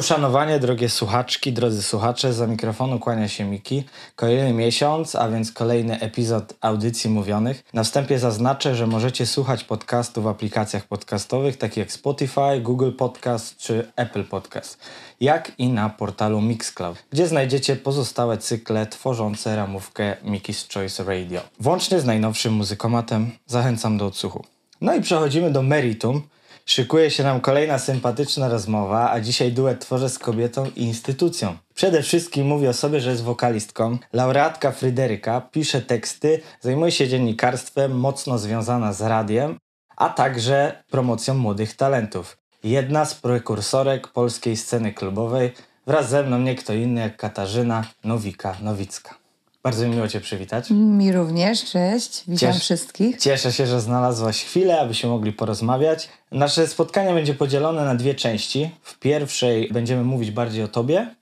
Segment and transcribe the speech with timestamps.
[0.00, 3.84] Uszanowanie, drogie słuchaczki, drodzy słuchacze, za mikrofonu kłania się Miki.
[4.16, 7.64] Kolejny miesiąc, a więc kolejny epizod audycji mówionych.
[7.74, 13.56] Na wstępie zaznaczę, że możecie słuchać podcastu w aplikacjach podcastowych takich jak Spotify, Google Podcast
[13.56, 14.78] czy Apple Podcast,
[15.20, 21.40] jak i na portalu Mixcloud, gdzie znajdziecie pozostałe cykle tworzące ramówkę Miki's Choice Radio.
[21.60, 24.44] Włącznie z najnowszym muzykomatem zachęcam do odsłuchu.
[24.80, 26.22] No i przechodzimy do meritum,
[26.66, 31.56] Szykuje się nam kolejna sympatyczna rozmowa, a dzisiaj duet tworzę z kobietą i instytucją.
[31.74, 37.98] Przede wszystkim mówi o sobie, że jest wokalistką, laureatka Fryderyka, pisze teksty, zajmuje się dziennikarstwem,
[37.98, 39.58] mocno związana z radiem,
[39.96, 42.38] a także promocją młodych talentów.
[42.64, 45.52] Jedna z prekursorek polskiej sceny klubowej,
[45.86, 49.19] wraz ze mną nie kto inny jak Katarzyna Nowika-Nowicka.
[49.62, 50.70] Bardzo mi miło Cię przywitać.
[50.70, 53.18] Mi również, cześć, witam Cies wszystkich.
[53.18, 56.08] Cieszę się, że znalazłaś chwilę, abyśmy mogli porozmawiać.
[56.32, 58.70] Nasze spotkanie będzie podzielone na dwie części.
[58.82, 61.14] W pierwszej będziemy mówić bardziej o Tobie,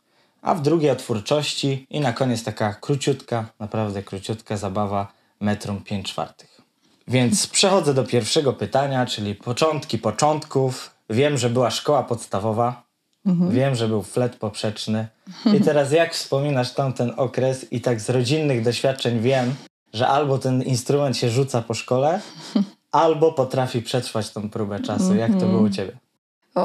[0.43, 6.07] a w drugiej o twórczości i na koniec taka króciutka, naprawdę króciutka zabawa metrum 5
[6.07, 6.61] czwartych.
[7.09, 10.95] Więc przechodzę do pierwszego pytania, czyli początki początków.
[11.11, 12.88] Wiem, że była szkoła podstawowa,
[13.27, 13.51] Mhm.
[13.51, 15.09] Wiem, że był flet poprzeczny.
[15.57, 19.55] I teraz jak wspominasz tamten okres i tak z rodzinnych doświadczeń wiem,
[19.93, 22.21] że albo ten instrument się rzuca po szkole,
[22.93, 25.15] albo potrafi przetrwać tą próbę czasu.
[25.15, 25.73] Jak to było u mhm.
[25.73, 26.08] ciebie?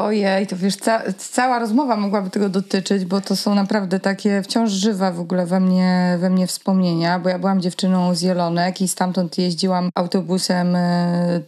[0.01, 4.71] Ojej, to wiesz, ca cała rozmowa mogłaby tego dotyczyć, bo to są naprawdę takie wciąż
[4.71, 8.87] żywe w ogóle we mnie, we mnie wspomnienia, bo ja byłam dziewczyną z Jelonek i
[8.87, 11.41] stamtąd jeździłam autobusem e,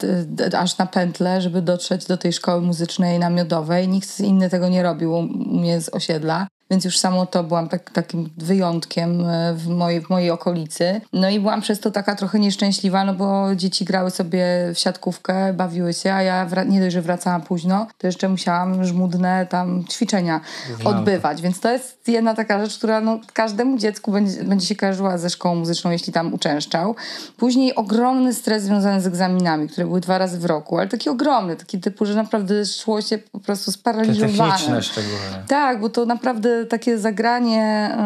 [0.57, 3.87] aż na pętle, żeby dotrzeć do tej szkoły muzycznej namiotowej.
[3.87, 6.47] Nikt inny tego nie robił u mnie z osiedla.
[6.71, 11.01] Więc już samo to byłam tak, takim wyjątkiem e, w mojej, w mojej okolicy.
[11.13, 15.53] No i byłam przez to taka trochę nieszczęśliwa, no bo dzieci grały sobie w siatkówkę,
[15.53, 20.41] bawiły się, a ja nie dość, że wracałam późno, to jeszcze musiałam żmudne tam ćwiczenia
[20.85, 21.41] odbywać.
[21.41, 25.29] Więc to jest jedna taka rzecz, która no, każdemu dziecku będzie, będzie się kojarzyła ze
[25.29, 26.95] szkołą muzyczną, jeśli tam uczęszczał.
[27.37, 31.55] Później ogromny stres związany z egzaminami, które były dwa razy w roku, ale taki ogromny,
[31.55, 34.51] taki typu, że naprawdę szło się po prostu sparaliżowane.
[34.51, 35.43] Te techniczne szczególnie.
[35.47, 37.97] Tak, bo to naprawdę takie zagranie,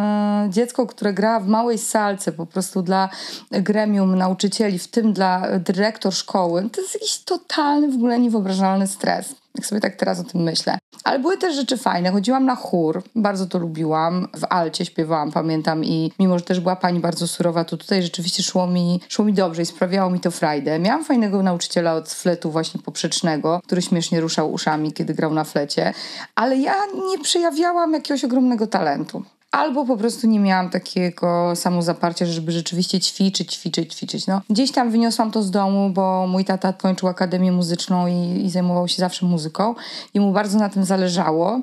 [0.48, 3.10] y, dziecko, które gra w małej salce po prostu dla
[3.52, 9.36] gremium nauczycieli, w tym dla dyrektor szkoły, to jest jakiś totalny, w ogóle niewyobrażalny stres.
[9.56, 10.79] Jak sobie tak teraz o tym myślę.
[11.04, 12.12] Ale były też rzeczy fajne.
[12.12, 14.28] Chodziłam na chór, bardzo to lubiłam.
[14.38, 18.44] W Alcie śpiewałam, pamiętam i mimo, że też była pani bardzo surowa, to tutaj rzeczywiście
[18.44, 20.80] szło mi, szło mi dobrze i sprawiało mi to frajdę.
[20.80, 25.94] Miałam fajnego nauczyciela od fletu właśnie poprzecznego, który śmiesznie ruszał uszami, kiedy grał na flecie,
[26.36, 26.76] ale ja
[27.10, 29.24] nie przejawiałam jakiegoś ogromnego talentu.
[29.52, 34.28] Albo po prostu nie miałam takiego samozaparcia, żeby rzeczywiście ćwiczyć, ćwiczyć, ćwiczyć.
[34.28, 38.50] No, gdzieś tam wyniosłam to z domu, bo mój tata kończył akademię muzyczną i, i
[38.50, 39.76] zajmował się zawsze muzyką
[40.14, 41.62] i mu bardzo na tym zależało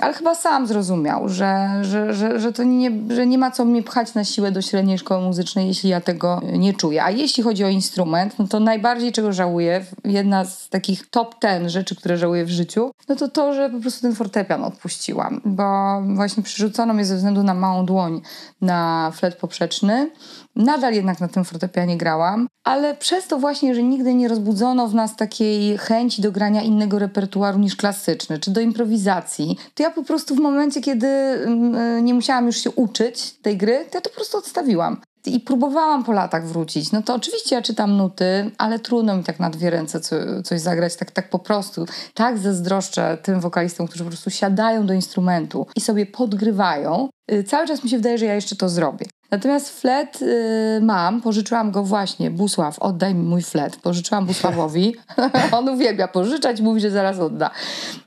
[0.00, 3.82] ale chyba sam zrozumiał, że, że, że, że, to nie, że nie ma co mnie
[3.82, 7.04] pchać na siłę do średniej szkoły muzycznej, jeśli ja tego nie czuję.
[7.04, 11.68] A jeśli chodzi o instrument, no to najbardziej czego żałuję, jedna z takich top ten
[11.68, 16.00] rzeczy, które żałuję w życiu, no to to, że po prostu ten fortepian odpuściłam, bo
[16.14, 18.20] właśnie przerzucono mnie ze względu na małą dłoń
[18.60, 20.10] na flet poprzeczny
[20.56, 24.94] Nadal jednak na tym fortepianie grałam, ale przez to właśnie, że nigdy nie rozbudzono w
[24.94, 30.02] nas takiej chęci do grania innego repertuaru niż klasyczny, czy do improwizacji, to ja po
[30.02, 34.00] prostu w momencie, kiedy mm, e, nie musiałam już się uczyć tej gry, to ja
[34.00, 35.00] to po prostu odstawiłam.
[35.26, 36.92] I próbowałam po latach wrócić.
[36.92, 40.60] No to oczywiście ja czytam nuty, ale trudno mi tak na dwie ręce co, coś
[40.60, 41.86] zagrać, tak, tak po prostu.
[42.14, 47.08] Tak zazdroszczę tym wokalistom, którzy po prostu siadają do instrumentu i sobie podgrywają.
[47.32, 49.06] Y, cały czas mi się wydaje, że ja jeszcze to zrobię.
[49.30, 52.30] Natomiast flet y, mam, pożyczyłam go właśnie.
[52.30, 53.76] Busław, oddaj mi mój flet.
[53.76, 54.96] Pożyczyłam Busławowi.
[55.52, 57.50] On uwielbia pożyczać, mówi, że zaraz odda.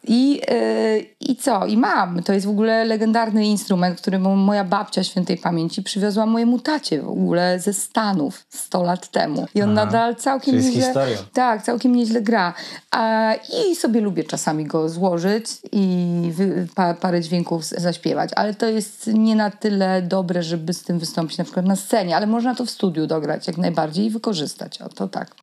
[0.08, 1.66] I, y, I co?
[1.66, 2.24] I mam.
[2.24, 7.10] To jest w ogóle legendarny instrument, który moja babcia świętej pamięci przywiozła mojemu tacie w
[7.10, 9.48] ogóle ze Stanów 100 lat temu.
[9.56, 10.72] I on Aha, nadal całkiem nieźle...
[10.72, 11.18] historią.
[11.34, 12.54] Tak, całkiem nieźle gra.
[12.92, 18.30] A, I sobie lubię czasami go złożyć i wy, pa, parę dźwięków zaśpiewać.
[18.36, 22.15] Ale to jest nie na tyle dobre, żeby z tym wystąpić na przykład na scenie,
[22.15, 24.81] ale można to w studiu dograć jak najbardziej i wykorzystać.
[24.81, 25.36] O, to tak.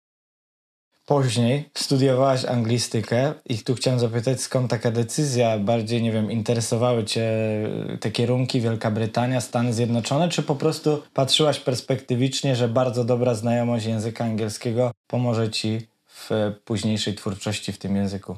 [1.07, 5.59] Później studiowałaś anglistykę i tu chciałem zapytać, skąd taka decyzja?
[5.59, 7.31] Bardziej, nie wiem, interesowały Cię
[8.01, 13.87] te kierunki Wielka Brytania, Stany Zjednoczone, czy po prostu patrzyłaś perspektywicznie, że bardzo dobra znajomość
[13.87, 16.31] języka angielskiego pomoże Ci w
[16.65, 18.37] późniejszej twórczości w tym języku?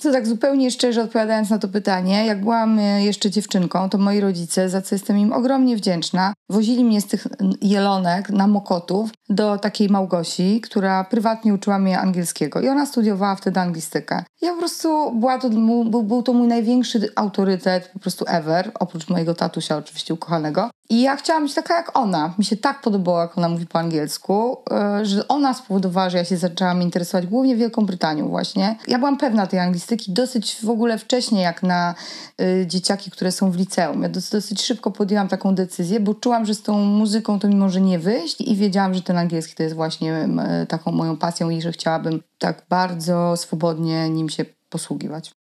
[0.00, 4.20] To tak zupełnie szczerze odpowiadając na to pytanie, jak byłam e, jeszcze dziewczynką, to moi
[4.20, 7.26] rodzice, za co jestem im ogromnie wdzięczna, wozili mnie z tych
[7.62, 13.60] jelonek na Mokotów do takiej Małgosi, która prywatnie uczyła mnie angielskiego i ona studiowała wtedy
[13.60, 14.24] anglistykę.
[14.42, 19.08] Ja po prostu, była to, był, był to mój największy autorytet po prostu ever, oprócz
[19.08, 20.70] mojego tatusia oczywiście ukochanego.
[20.92, 22.34] I ja chciałam być taka jak ona.
[22.38, 26.24] Mi się tak podobało, jak ona mówi po angielsku, e, że ona spowodowała, że ja
[26.24, 28.76] się zaczęłam interesować głównie Wielką Brytanią właśnie.
[28.88, 31.94] Ja byłam pewna tej anglistyki dosyć w ogóle wcześniej, jak na
[32.40, 34.02] y, dzieciaki, które są w liceum.
[34.02, 37.80] Ja dosyć, szybko podjęłam taką decyzję, bo czułam, że z tą muzyką to mi może
[37.80, 40.28] nie wyjść i wiedziałam, że ten angielski to jest właśnie
[40.62, 45.41] y, taką moją pasją i że chciałabym tak bardzo swobodnie nim się posługiwać.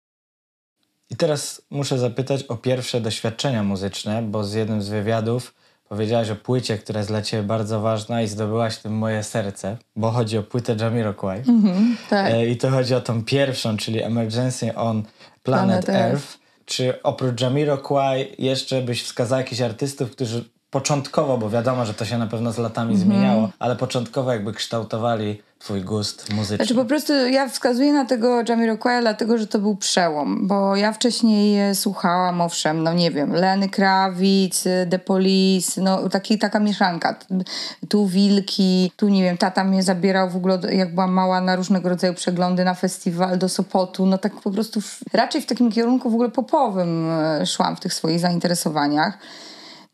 [1.10, 5.54] I teraz muszę zapytać o pierwsze doświadczenia muzyczne, bo z jednym z wywiadów
[5.90, 10.12] powiedziałaś o płycie, która jest dla ciebie bardzo ważna i zdobyłaś tym moje serce, bo
[10.12, 11.42] chodzi o płytę Jamiroquai.
[11.42, 12.32] Mm-hmm, tak.
[12.32, 15.04] E, I to chodzi o tą pierwszą, czyli Emergency on
[15.44, 16.14] Planet, Planet Earth.
[16.14, 16.38] Earth.
[16.66, 22.18] Czy oprócz Jamiroquai jeszcze byś wskazał jakichś artystów, którzy początkowo, bo wiadomo, że to się
[22.18, 23.00] na pewno z latami mm-hmm.
[23.00, 26.56] zmieniało, ale początkowo jakby kształtowali twój gust muzyczny?
[26.58, 30.94] Znaczy po prostu ja wskazuję na tego Jamiroquai dlatego, że to był przełom, bo ja
[30.94, 37.16] wcześniej słuchałam, owszem, no nie wiem, Leny Krawic, The Police, no taki, taka mieszanka.
[37.90, 41.90] Tu Wilki, tu nie wiem, tata mnie zabierał w ogóle, jak byłam mała, na różnego
[41.90, 46.10] rodzaju przeglądy na festiwal do Sopotu, no tak po prostu w, raczej w takim kierunku
[46.10, 49.18] w ogóle popowym e, szłam w tych swoich zainteresowaniach.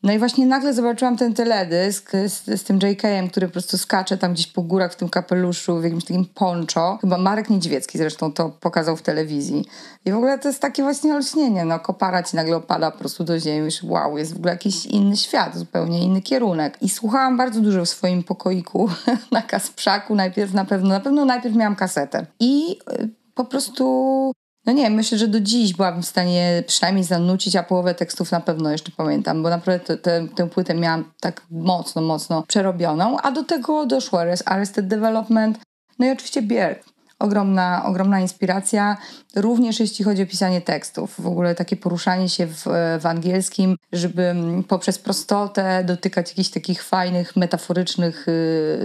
[0.03, 4.17] No i właśnie nagle zobaczyłam ten teledysk z, z tym JK-em, który po prostu skacze
[4.17, 6.97] tam gdzieś po górach w tym kapeluszu, w jakimś takim poncho.
[7.01, 9.65] Chyba Marek Niedźwiecki zresztą to pokazał w telewizji.
[10.05, 11.65] I w ogóle to jest takie właśnie olśnienie.
[11.65, 13.65] No, kopara ci nagle opada po prostu do ziemi.
[13.65, 16.77] Już wow, jest w ogóle jakiś inny świat, zupełnie inny kierunek.
[16.81, 18.89] I słuchałam bardzo dużo w swoim pokoiku
[19.31, 20.15] na Kasprzaku.
[20.15, 22.25] Najpierw na pewno, na pewno najpierw miałam kasetę.
[22.39, 24.33] I y, po prostu
[24.65, 28.39] no nie, myślę, że do dziś byłabym w stanie przynajmniej zanucić, a połowę tekstów na
[28.39, 33.43] pewno jeszcze pamiętam, bo naprawdę te, tę płytę miałam tak mocno, mocno przerobioną, a do
[33.43, 35.59] tego doszło Arrested Development,
[35.99, 36.93] no i oczywiście Björk.
[37.19, 38.97] Ogromna, ogromna inspiracja,
[39.35, 41.21] również jeśli chodzi o pisanie tekstów.
[41.21, 42.63] W ogóle takie poruszanie się w,
[42.99, 44.35] w angielskim, żeby
[44.67, 48.25] poprzez prostotę dotykać jakichś takich fajnych, metaforycznych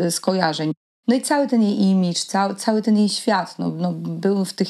[0.02, 0.72] yy, skojarzeń.
[1.08, 4.52] No i cały ten jej image, cały, cały ten jej świat, no, no, był w
[4.52, 4.68] tych,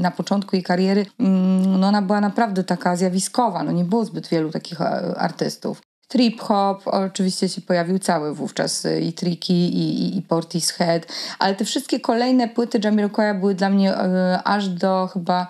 [0.00, 4.28] na początku jej kariery, mm, no ona była naprawdę taka zjawiskowa, no nie było zbyt
[4.28, 4.84] wielu takich e,
[5.18, 5.82] artystów.
[6.08, 11.06] Trip hop oczywiście się pojawił cały wówczas y, i Tricky i, i, i Portishead,
[11.38, 13.98] ale te wszystkie kolejne płyty Jamiroquai były dla mnie y,
[14.44, 15.46] aż do chyba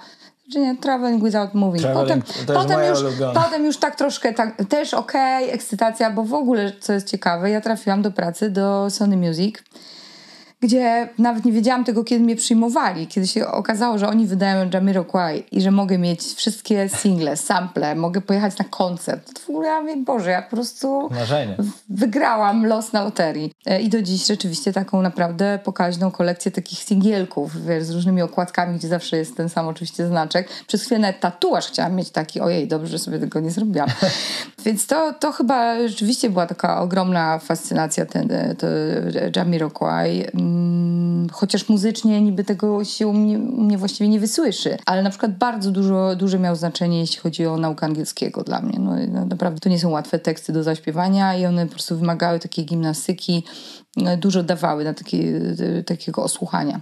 [0.52, 1.82] że nie, Traveling Without Moving.
[1.82, 2.98] Traveling, potem, potem, już,
[3.34, 7.50] potem już tak troszkę, tak, też okej, okay, ekscytacja, bo w ogóle, co jest ciekawe,
[7.50, 9.56] ja trafiłam do pracy do Sony Music
[10.60, 13.06] gdzie nawet nie wiedziałam tego, kiedy mnie przyjmowali.
[13.06, 18.20] Kiedy się okazało, że oni wydają Jamiroquai i że mogę mieć wszystkie single, sample, mogę
[18.20, 19.34] pojechać na koncert.
[19.34, 21.56] To w ogóle ja mówię, Boże, ja po prostu Marzenie.
[21.88, 23.52] wygrałam los na loterii.
[23.66, 28.78] E, I do dziś rzeczywiście taką naprawdę pokaźną kolekcję takich singielków, wiesz, z różnymi okładkami,
[28.78, 30.48] gdzie zawsze jest ten sam oczywiście znaczek.
[30.66, 33.88] Przez chwilę nawet tatuaż chciałam mieć taki, ojej, dobrze, że sobie tego nie zrobiłam.
[34.64, 38.28] Więc to, to chyba rzeczywiście była taka ogromna fascynacja ten,
[38.58, 38.66] to
[39.36, 40.24] Jamiroquai
[41.32, 45.38] chociaż muzycznie niby tego się u mnie, u mnie, właściwie nie wysłyszy, ale na przykład
[45.38, 48.78] bardzo dużo, duże miał znaczenie, jeśli chodzi o naukę angielskiego dla mnie.
[48.78, 52.64] No, naprawdę to nie są łatwe teksty do zaśpiewania i one po prostu wymagały takiej
[52.64, 53.44] gimnastyki,
[53.96, 55.40] no, dużo dawały na takie,
[55.86, 56.80] takiego osłuchania.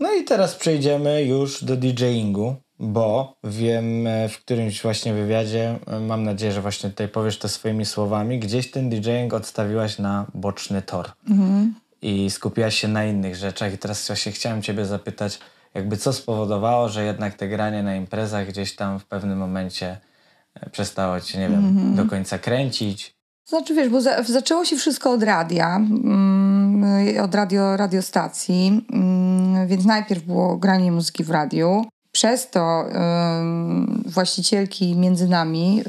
[0.00, 6.00] No i teraz przejdziemy już do DJingu, bo wiem e, w którymś właśnie wywiadzie, e,
[6.00, 10.82] mam nadzieję, że właśnie tutaj powiesz to swoimi słowami, gdzieś ten DJing odstawiłaś na boczny
[10.82, 11.10] tor.
[11.28, 13.74] Mhm i skupiłaś się na innych rzeczach.
[13.74, 15.38] I teraz właśnie chciałem Ciebie zapytać,
[15.74, 20.00] jakby co spowodowało, że jednak te granie na imprezach gdzieś tam w pewnym momencie
[20.54, 21.96] e, przestało Cię, nie wiem, mm -hmm.
[21.96, 23.14] do końca kręcić?
[23.48, 29.84] Znaczy wiesz, bo za, zaczęło się wszystko od radia, mm, od radio, radiostacji, mm, więc
[29.84, 32.92] najpierw było granie muzyki w radiu, przez to y,
[34.10, 35.82] właścicielki między nami,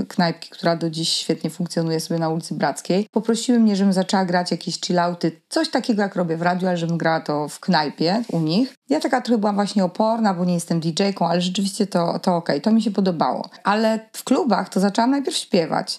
[0.00, 4.24] y, knajpki, która do dziś świetnie funkcjonuje sobie na ulicy Brackiej, poprosiły mnie, żebym zaczęła
[4.24, 8.22] grać jakieś chillouty, coś takiego jak robię w radiu, ale żebym grała to w knajpie
[8.32, 8.74] u nich.
[8.88, 12.56] Ja taka trochę byłam właśnie oporna, bo nie jestem DJ-ką, ale rzeczywiście to, to okej,
[12.56, 13.50] okay, to mi się podobało.
[13.64, 15.98] Ale w klubach to zaczęłam najpierw śpiewać.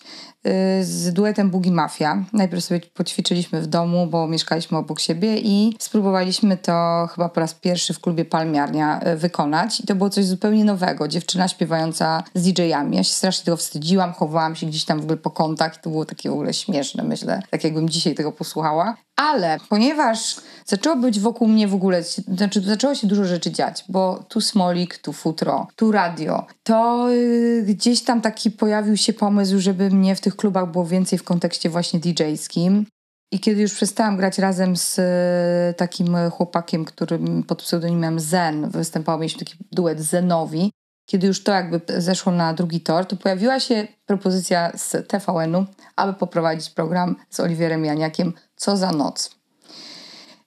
[0.81, 2.23] Z duetem Bugi Mafia.
[2.33, 7.53] Najpierw sobie poćwiczyliśmy w domu, bo mieszkaliśmy obok siebie i spróbowaliśmy to chyba po raz
[7.53, 9.79] pierwszy w klubie Palmiarnia y, wykonać.
[9.79, 11.07] I to było coś zupełnie nowego.
[11.07, 12.97] Dziewczyna śpiewająca z DJ-ami.
[12.97, 15.89] Ja się strasznie tego wstydziłam, chowałam się gdzieś tam w ogóle po kątach i to
[15.89, 17.41] było takie w ogóle śmieszne, myślę.
[17.49, 18.95] Tak jakbym dzisiaj tego posłuchała.
[19.15, 20.35] Ale ponieważ
[20.65, 24.97] zaczęło być wokół mnie w ogóle, znaczy zaczęło się dużo rzeczy dziać, bo tu smolik,
[24.97, 30.21] tu futro, tu radio, to yy, gdzieś tam taki pojawił się pomysł, żeby mnie w
[30.21, 32.85] tych klubach było więcej w kontekście właśnie DJ-skim.
[33.31, 39.19] I kiedy już przestałam grać razem z y, takim chłopakiem, którym pod pseudonimem Zen występował,
[39.19, 40.71] mieliśmy taki duet Zenowi,
[41.05, 45.65] kiedy już to jakby zeszło na drugi tor, to pojawiła się propozycja z TVN-u,
[45.95, 49.35] aby poprowadzić program z Oliwierem Janiakiem Co za noc.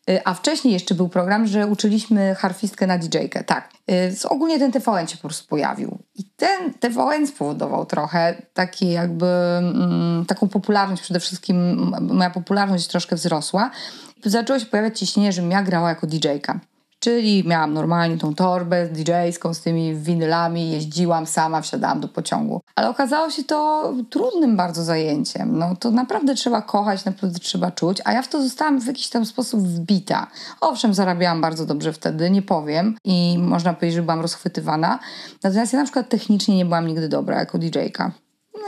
[0.08, 3.44] Y, a wcześniej jeszcze był program, że uczyliśmy harfistkę na DJ-kę.
[3.44, 3.70] Tak.
[3.90, 5.98] Y, ogólnie ten TVN się po prostu pojawił.
[6.14, 13.16] I ten TVN spowodował trochę taki jakby mm, taką popularność, przede wszystkim moja popularność troszkę
[13.16, 13.70] wzrosła.
[14.24, 16.58] Zaczęło się pojawiać ciśnienie, żebym ja grała jako DJ-ka.
[17.00, 22.60] Czyli miałam normalnie tą torbę DJ-ską z tymi winylami, jeździłam sama, wsiadałam do pociągu.
[22.76, 25.58] Ale okazało się to trudnym bardzo zajęciem.
[25.58, 29.08] No to naprawdę trzeba kochać, naprawdę trzeba czuć, a ja w to zostałam w jakiś
[29.08, 30.26] tam sposób wbita.
[30.60, 34.98] Owszem, zarabiałam bardzo dobrze wtedy, nie powiem i można powiedzieć, że byłam rozchwytywana.
[35.42, 38.12] Natomiast ja na przykład technicznie nie byłam nigdy dobra jako DJ-ka.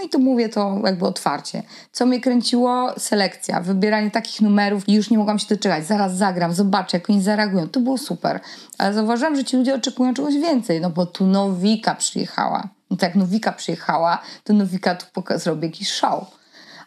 [0.00, 1.62] No i to mówię to jakby otwarcie.
[1.92, 2.92] Co mnie kręciło?
[2.99, 5.87] Selekcja, wybieranie takich numerów już nie mogłam się doczekać.
[5.87, 7.69] Zaraz zagram, zobaczę, jak oni zareagują.
[7.69, 8.40] To było super.
[8.78, 12.69] Ale zauważyłam, że ci ludzie oczekują czegoś więcej, no bo tu Nowika przyjechała.
[12.90, 16.25] No to jak Nowika przyjechała, to Nowika tu zrobi jakiś show.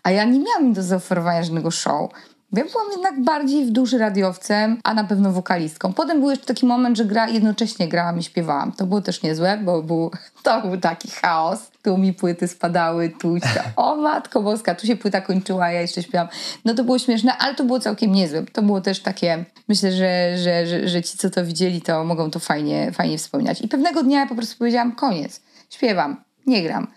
[0.03, 2.10] A ja nie miałam im do zaoferowania żadnego show.
[2.53, 5.93] Ja byłam jednak bardziej w duży radiowcem, a na pewno wokalistką.
[5.93, 8.72] Potem był jeszcze taki moment, że gra, jednocześnie grałam i śpiewałam.
[8.72, 10.12] To było też niezłe, bo był,
[10.43, 11.72] to był taki chaos.
[11.83, 13.36] Tu mi płyty spadały, tu
[13.75, 16.27] o matko boska, tu się płyta kończyła, ja jeszcze śpiewam.
[16.65, 18.43] No to było śmieszne, ale to było całkiem niezłe.
[18.53, 22.31] To było też takie, myślę, że, że, że, że ci, co to widzieli, to mogą
[22.31, 23.62] to fajnie, fajnie wspominać.
[23.62, 26.88] I pewnego dnia ja po prostu powiedziałam, koniec, śpiewam, nie gram.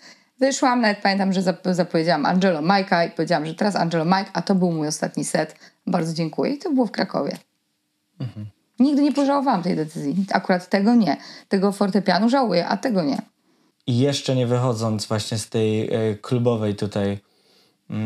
[0.41, 4.55] Wyszłam, nawet pamiętam, że zapowiedziałam Angelo Majka i powiedziałam, że teraz Angelo Mike, a to
[4.55, 5.57] był mój ostatni set.
[5.87, 6.53] Bardzo dziękuję.
[6.53, 7.39] I to było w Krakowie.
[8.21, 8.47] Mhm.
[8.79, 10.25] Nigdy nie pożałowałam tej decyzji.
[10.33, 11.17] Akurat tego nie.
[11.49, 13.19] Tego fortepianu żałuję, a tego nie.
[13.87, 17.19] I jeszcze nie wychodząc właśnie z tej y, klubowej tutaj,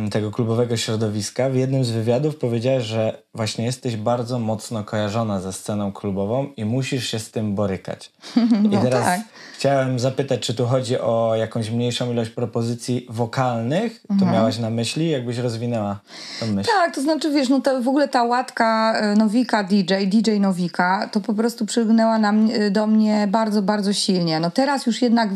[0.07, 5.41] y, tego klubowego środowiska, w jednym z wywiadów powiedziałeś, że właśnie jesteś bardzo mocno kojarzona
[5.41, 8.13] ze sceną klubową i musisz się z tym borykać.
[8.63, 9.21] No I teraz tak.
[9.55, 14.03] chciałem zapytać, czy tu chodzi o jakąś mniejszą ilość propozycji wokalnych?
[14.09, 14.33] To mhm.
[14.33, 15.11] miałaś na myśli?
[15.11, 16.01] Jakbyś rozwinęła
[16.41, 16.71] tę myśl?
[16.71, 21.09] Tak, to znaczy wiesz, no to w ogóle ta łatka e, Nowika DJ, DJ Nowika,
[21.13, 24.41] to po prostu przygnęła nam, e, do mnie bardzo, bardzo silnie.
[24.41, 25.31] No teraz już jednak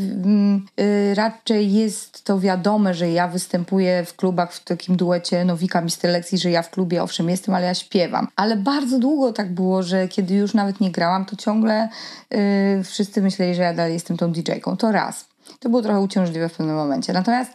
[0.81, 6.11] y, raczej jest to wiadome, że ja występuję w klubach w takim duecie Nowika Mister
[6.11, 8.29] Lekcji, że ja w klubie owszem jestem, ale ja śpiewam.
[8.37, 11.89] Ale bardzo długo tak było, że kiedy już nawet nie grałam, to ciągle
[12.31, 12.39] yy,
[12.85, 14.77] wszyscy myśleli, że ja dalej jestem tą DJ-ką.
[14.77, 15.27] To raz.
[15.61, 17.13] To było trochę uciążliwe w pewnym momencie.
[17.13, 17.53] Natomiast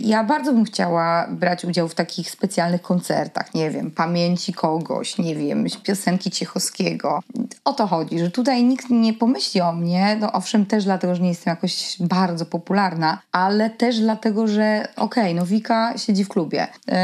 [0.00, 5.36] ja bardzo bym chciała brać udział w takich specjalnych koncertach, nie wiem, pamięci kogoś, nie
[5.36, 7.20] wiem, piosenki Ciechowskiego.
[7.64, 11.22] O to chodzi, że tutaj nikt nie pomyśli o mnie, no owszem też dlatego, że
[11.22, 16.28] nie jestem jakoś bardzo popularna, ale też dlatego, że okej, okay, no Wika siedzi w
[16.28, 16.64] klubie.
[16.64, 16.94] Y,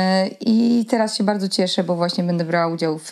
[0.41, 3.11] I teraz się bardzo cieszę, bo właśnie będę brała udział w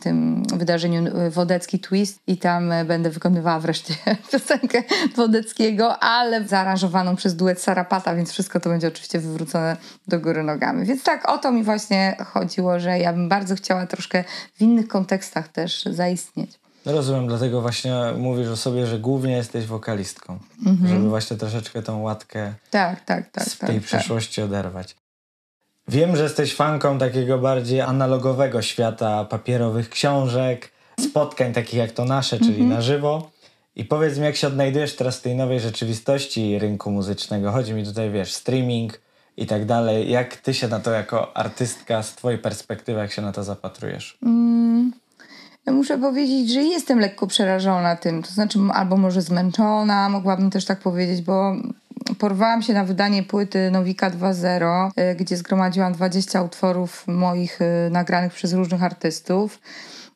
[0.00, 3.94] tym wydarzeniu Wodecki Twist i tam będę wykonywała wreszcie
[4.32, 4.82] piosenkę
[5.16, 9.76] Wodeckiego, ale zaaranżowaną przez duet Sarapata, więc wszystko to będzie będzie oczywiście wywrócone
[10.08, 10.86] do góry nogami.
[10.86, 14.88] Więc tak, o to mi właśnie chodziło, że ja bym bardzo chciała troszkę w innych
[14.88, 16.58] kontekstach też zaistnieć.
[16.84, 20.88] Rozumiem, dlatego właśnie mówisz o sobie, że głównie jesteś wokalistką, mhm.
[20.88, 24.44] żeby właśnie troszeczkę tą łatkę tak, tak, tak, z tej tak, przeszłości tak.
[24.44, 24.96] oderwać.
[25.88, 30.70] Wiem, że jesteś fanką takiego bardziej analogowego świata, papierowych książek,
[31.00, 32.68] spotkań takich jak to nasze, czyli mhm.
[32.68, 33.30] na żywo.
[33.78, 37.52] I powiedz mi, jak się odnajdujesz teraz w tej nowej rzeczywistości rynku muzycznego?
[37.52, 39.00] Chodzi mi tutaj, wiesz, streaming
[39.36, 40.10] i tak dalej.
[40.10, 44.18] Jak ty się na to jako artystka, z twojej perspektywy, jak się na to zapatrujesz?
[44.22, 44.92] Mm,
[45.66, 48.22] ja muszę powiedzieć, że jestem lekko przerażona tym.
[48.22, 51.56] To znaczy, albo może zmęczona, mogłabym też tak powiedzieć, bo
[52.18, 58.32] porwałam się na wydanie płyty Nowika 2.0, y, gdzie zgromadziłam 20 utworów moich y, nagranych
[58.32, 59.60] przez różnych artystów.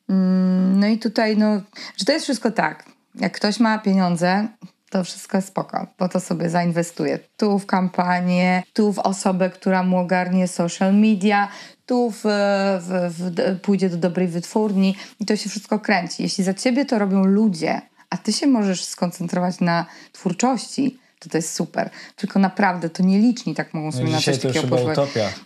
[0.09, 1.61] Mm, no i tutaj, no,
[1.97, 4.49] że to jest wszystko tak jak ktoś ma pieniądze,
[4.90, 7.19] to wszystko jest spoko, bo to sobie zainwestuje.
[7.37, 11.49] Tu w kampanię, tu w osobę, która mu ogarnie social media,
[11.87, 12.23] tu w,
[12.81, 16.23] w, w, pójdzie do dobrej wytwórni i to się wszystko kręci.
[16.23, 21.38] Jeśli za ciebie to robią ludzie, a ty się możesz skoncentrować na twórczości, to to
[21.38, 21.91] jest super.
[22.17, 24.99] Tylko naprawdę to nieliczni tak mogą sobie No na coś takiego pozwolić.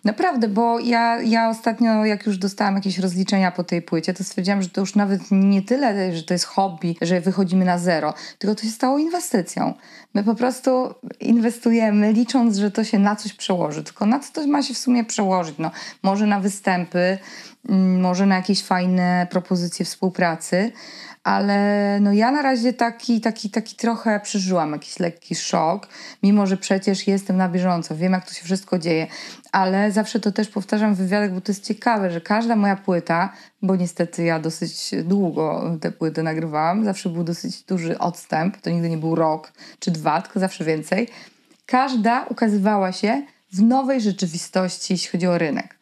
[0.04, 4.62] Naprawdę, bo ja, ja ostatnio, jak już dostałam jakieś rozliczenia po tej płycie, to stwierdziłam,
[4.62, 8.54] że to już nawet nie tyle, że to jest hobby, że wychodzimy na zero, tylko
[8.54, 9.75] to się stało inwestycją.
[10.14, 13.83] My po prostu inwestujemy, licząc, że to się na coś przełoży.
[13.83, 15.54] Tylko na co to ma się w sumie przełożyć?
[15.59, 15.71] No,
[16.02, 17.18] może na występy,
[17.68, 20.73] mm, może na jakieś fajne propozycje współpracy,
[21.26, 25.88] ale no ja na razie taki, taki, taki trochę przeżyłam jakiś lekki szok,
[26.23, 29.06] mimo że przecież jestem na bieżąco, wiem jak to się wszystko dzieje,
[29.52, 33.33] ale zawsze to też powtarzam w wywiadach, bo to jest ciekawe, że każda moja płyta,
[33.62, 38.88] bo niestety ja dosyć długo te płyty nagrywałam, zawsze był dosyć duży odstęp, to nigdy
[38.88, 41.09] nie był rok czy dwa, tylko zawsze więcej,
[41.66, 45.75] każda ukazywała się w nowej rzeczywistości, jeśli chodzi o rynek.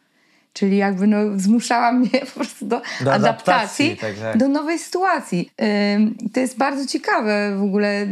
[0.54, 4.36] Czyli jakby no, zmuszała mnie po prostu do, Do adaptacji, adaptacji, tak, tak.
[4.38, 5.50] do nowej sytuacji.
[5.96, 8.06] Ym, to jest bardzo ciekawe w ogóle.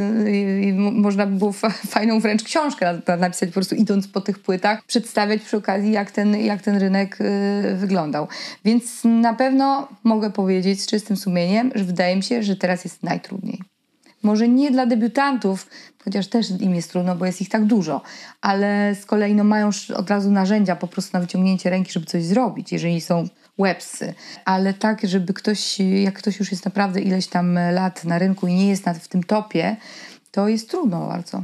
[0.75, 4.21] mo- można by było fa- fajną wręcz książkę na- na- napisać po prostu idąc po
[4.21, 8.29] tych płytach, przedstawiać przy okazji jak ten, jak ten rynek y, wyglądał.
[8.65, 13.03] Więc na pewno mogę powiedzieć z czystym sumieniem, że wydaje mi się, że teraz jest
[13.03, 13.72] najtrudniej.
[14.23, 15.67] Może nie dla debiutantów,
[16.05, 18.03] chociaż też im jest trudno, bo jest ich tak dużo,
[18.41, 22.25] ale z kolei no, mają od razu narzędzia po prostu na wyciągnięcie ręki, żeby coś
[22.25, 24.15] zrobić, jeżeli są websy.
[24.45, 28.55] Ale tak, żeby ktoś, jak ktoś już jest naprawdę ileś tam lat na rynku i
[28.55, 29.77] nie jest w tym topie,
[30.31, 31.43] to jest trudno bardzo.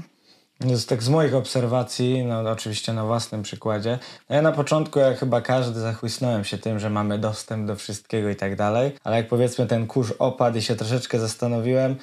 [0.61, 5.19] Z, tak z moich obserwacji, no oczywiście na własnym przykładzie, no ja na początku, jak
[5.19, 9.29] chyba każdy, zachłysnąłem się tym, że mamy dostęp do wszystkiego i tak dalej, ale jak
[9.29, 11.97] powiedzmy ten kurz opadł i się troszeczkę zastanowiłem,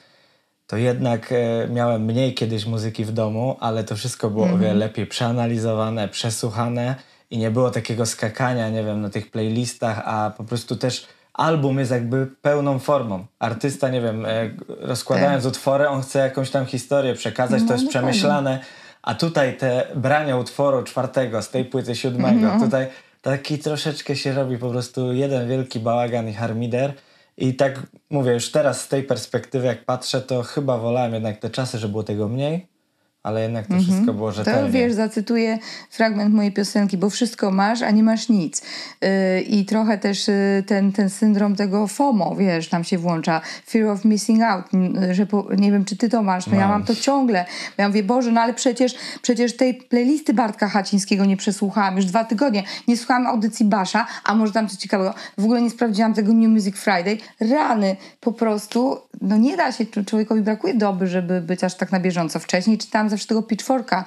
[0.67, 4.74] to jednak e, miałem mniej kiedyś muzyki w domu, ale to wszystko było o wiele
[4.74, 6.95] lepiej przeanalizowane, przesłuchane
[7.29, 11.79] i nie było takiego skakania, nie wiem, na tych playlistach, a po prostu też album
[11.79, 13.25] jest jakby pełną formą.
[13.39, 17.88] Artysta, nie wiem, e, rozkładając utwory, on chce jakąś tam historię przekazać, No, to jest
[17.88, 18.60] przemyślane,
[19.01, 22.62] a tutaj te brania utworu czwartego z tej płyty siódmego, Mhm.
[22.62, 22.88] tutaj
[23.22, 26.93] taki troszeczkę się robi po prostu jeden wielki bałagan i harmider.
[27.38, 31.50] I tak mówię, już teraz z tej perspektywy, jak patrzę, to chyba wolałem jednak te
[31.50, 32.68] czasy, że było tego mniej,
[33.25, 34.46] ale jednak to wszystko było Mhm.
[34.46, 34.72] To rzetelnie.
[34.72, 38.62] wiesz, zacytuję fragment mojej piosenki, bo wszystko masz, a nie masz nic.
[39.02, 43.41] Yy, I trochę też yy, ten, ten syndrom tego FOMO, wiesz, nam się włącza.
[43.69, 46.67] Fear of missing out, n- że po, nie wiem, czy ty to masz, no ja
[46.67, 46.84] Mam.
[46.84, 47.45] to ciągle.
[47.78, 52.06] Bo ja mówię, Boże, no ale przecież, przecież tej playlisty Bartka Hacińskiego nie przesłuchałam już
[52.06, 52.63] dwa tygodnie.
[52.88, 55.13] Nie słuchałam audycji Basza, a może tam coś ciekawego.
[55.38, 57.17] W ogóle nie sprawdziłam tego New Music Friday.
[57.39, 61.99] Rany, po prostu, no nie da się, człowiekowi brakuje doby, żeby być aż tak na
[61.99, 62.39] bieżąco.
[62.39, 64.06] Wcześniej czytałam zawsze tego Pitchforka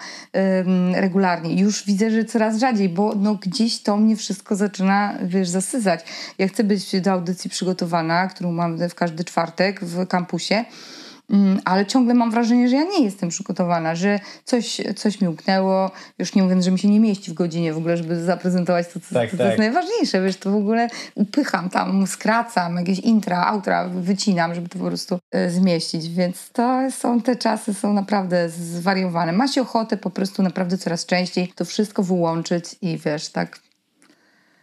[0.94, 1.60] regularnie.
[1.60, 6.00] Już widzę, że coraz rzadziej, bo no gdzieś to mnie wszystko zaczyna, wiesz, zasyzać.
[6.38, 10.64] Ja chcę być do audycji przygotowana, którą mam w każdy czwartek w kampusie.
[11.30, 15.90] Mm, ale ciągle mam wrażenie, że ja nie jestem przygotowana, że coś, coś mi umknęło,
[16.18, 19.00] już nie mówiąc, że mi się nie mieści w godzinie w ogóle, żeby zaprezentować to,
[19.00, 19.46] co Tak, to, to tak.
[19.46, 24.78] jest najważniejsze, wiesz, to w ogóle upycham tam, skracam, jakieś intra, outra wycinam, żeby to
[24.78, 29.32] po prostu e, zmieścić, więc to są te czasy, są naprawdę zwariowane.
[29.32, 33.58] Ma się ochotę po prostu naprawdę coraz częściej to wszystko wyłączyć i wiesz, tak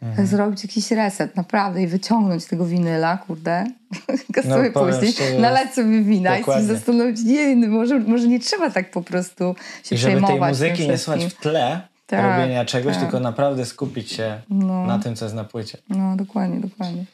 [0.01, 0.27] Mhm.
[0.27, 3.63] zrobić jakiś reset, naprawdę, i wyciągnąć tego winyla, kurde,
[4.33, 6.67] go No, sobie szczerze, nalać sobie wina i dokładnie.
[6.67, 10.23] się zastanowić, nie, no może, może nie trzeba tak po prostu się I żeby tej
[10.23, 13.03] przejmować muzyki nie słuchać w tle Tak, robienia czegoś, tak.
[13.03, 14.85] tylko naprawdę skupić się No.
[14.85, 15.77] na tym, co jest na płycie.
[15.89, 17.05] No, dokładnie, dokładnie.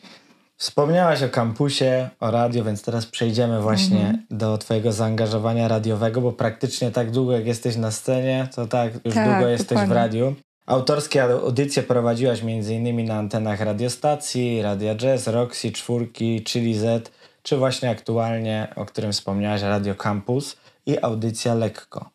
[0.57, 4.23] Wspomniałaś o kampusie, o radio, więc teraz przejdziemy właśnie Mhm.
[4.31, 9.15] do twojego zaangażowania radiowego, bo praktycznie tak długo jak jesteś na scenie, to tak już
[9.15, 10.35] Tak, długo jesteś w radiu.
[10.71, 13.05] Autorskie audycje prowadziłaś m.in.
[13.05, 17.11] na antenach radiostacji, Radia Jazz, Roxy, Czwórki, Chili Z,
[17.43, 22.09] czy właśnie aktualnie, o którym wspomniałaś, Radio Campus i audycja Lekko,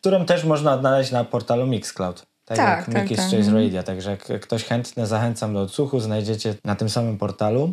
[0.00, 2.26] którą też można odnaleźć na portalu Mixcloud.
[2.44, 3.24] Tak, Tak, jak tak, Mickey's tak.
[3.30, 3.56] Choice Mhm.
[3.64, 7.72] Radio, także jak ktoś chętny, zachęcam do odsłuchu, znajdziecie na tym samym portalu.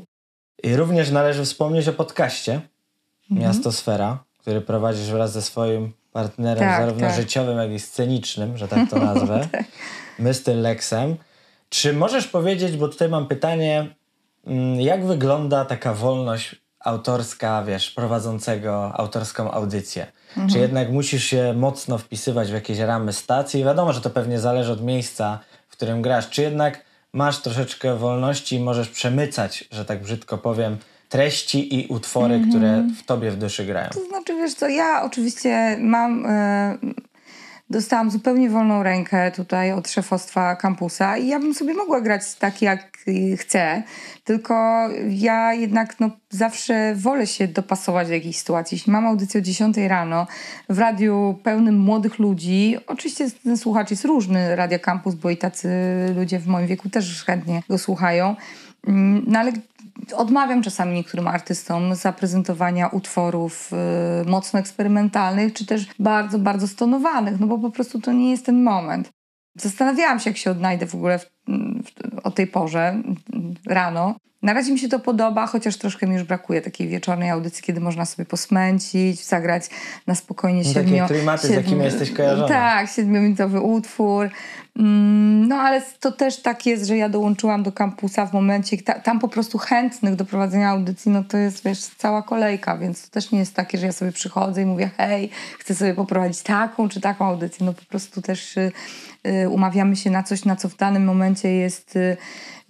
[0.63, 2.61] I również należy wspomnieć o podcaście
[3.31, 3.47] Mhm.
[3.47, 7.15] Miasto Sfera, który prowadzisz wraz ze swoim partnerem Tak, zarówno tak.
[7.15, 9.47] życiowym, jak i scenicznym, że tak to nazwę,
[10.19, 10.55] Mr.
[10.55, 11.15] Lexem.
[11.69, 13.95] Czy możesz powiedzieć, bo tutaj mam pytanie,
[14.45, 20.07] mm, jak wygląda taka wolność autorska, wiesz, prowadzącego autorską audycję?
[20.29, 20.49] Mhm.
[20.49, 23.63] Czy jednak musisz się mocno wpisywać w jakieś ramy stacji?
[23.63, 26.29] Wiadomo, że to pewnie zależy od miejsca, w którym grasz.
[26.29, 30.77] Czy jednak masz troszeczkę wolności i możesz przemycać, że tak brzydko powiem,
[31.09, 33.89] treści i utwory, które w tobie w duszy grają?
[33.89, 36.25] To znaczy, wiesz co, ja oczywiście mam...
[36.25, 36.77] E,
[37.71, 42.61] dostałam zupełnie wolną rękę tutaj od szefostwa kampusa i ja bym sobie mogła grać tak,
[42.61, 42.97] jak
[43.37, 43.83] chcę,
[44.23, 48.75] tylko ja jednak no, zawsze wolę się dopasować do jakiejś sytuacji.
[48.75, 50.27] Jeśli mam audycję o 10 rano
[50.69, 55.69] w radiu pełnym młodych ludzi, oczywiście ten słuchacz jest różny, Radio Campus, bo i tacy
[56.15, 58.35] ludzie w moim wieku też chętnie go słuchają,
[58.87, 59.51] mm, no ale
[60.15, 63.71] odmawiam czasami niektórym artystom zaprezentowania utworów
[64.23, 68.45] y, mocno eksperymentalnych, czy też bardzo, bardzo stonowanych, no bo po prostu to nie jest
[68.45, 69.09] ten moment.
[69.55, 71.31] Zastanawiałam się, jak się odnajdę w ogóle w,
[72.23, 73.03] o tej porze
[73.67, 74.15] rano.
[74.41, 77.79] Na razie mi się to podoba, chociaż troszkę mi już brakuje takiej wieczornej audycji, kiedy
[77.79, 79.69] można sobie posmęcić, zagrać
[80.07, 80.97] na spokojnie no, siedmiu...
[80.97, 82.47] Takie klimaty, siedmiu, z jakimi jesteś kojarzona.
[82.47, 84.29] Tak, siedmiominutowy utwór.
[84.75, 89.19] Mm, no ale to też tak jest, że ja dołączyłam do kampusa w momencie, tam
[89.19, 93.31] po prostu chętnych do prowadzenia audycji, no to jest wiesz, cała kolejka, więc to też
[93.31, 97.01] nie jest takie, że ja sobie przychodzę i mówię hej, chcę sobie poprowadzić taką czy
[97.01, 98.71] taką audycję, no po prostu też y,
[99.27, 101.95] y, umawiamy się na coś, na co w danym momencie jest...
[101.95, 102.17] Y,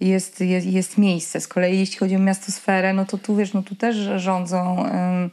[0.00, 1.40] jest, jest, jest miejsce.
[1.40, 5.30] Z kolei jeśli chodzi o miastosferę, no to tu wiesz, no tu też rządzą e,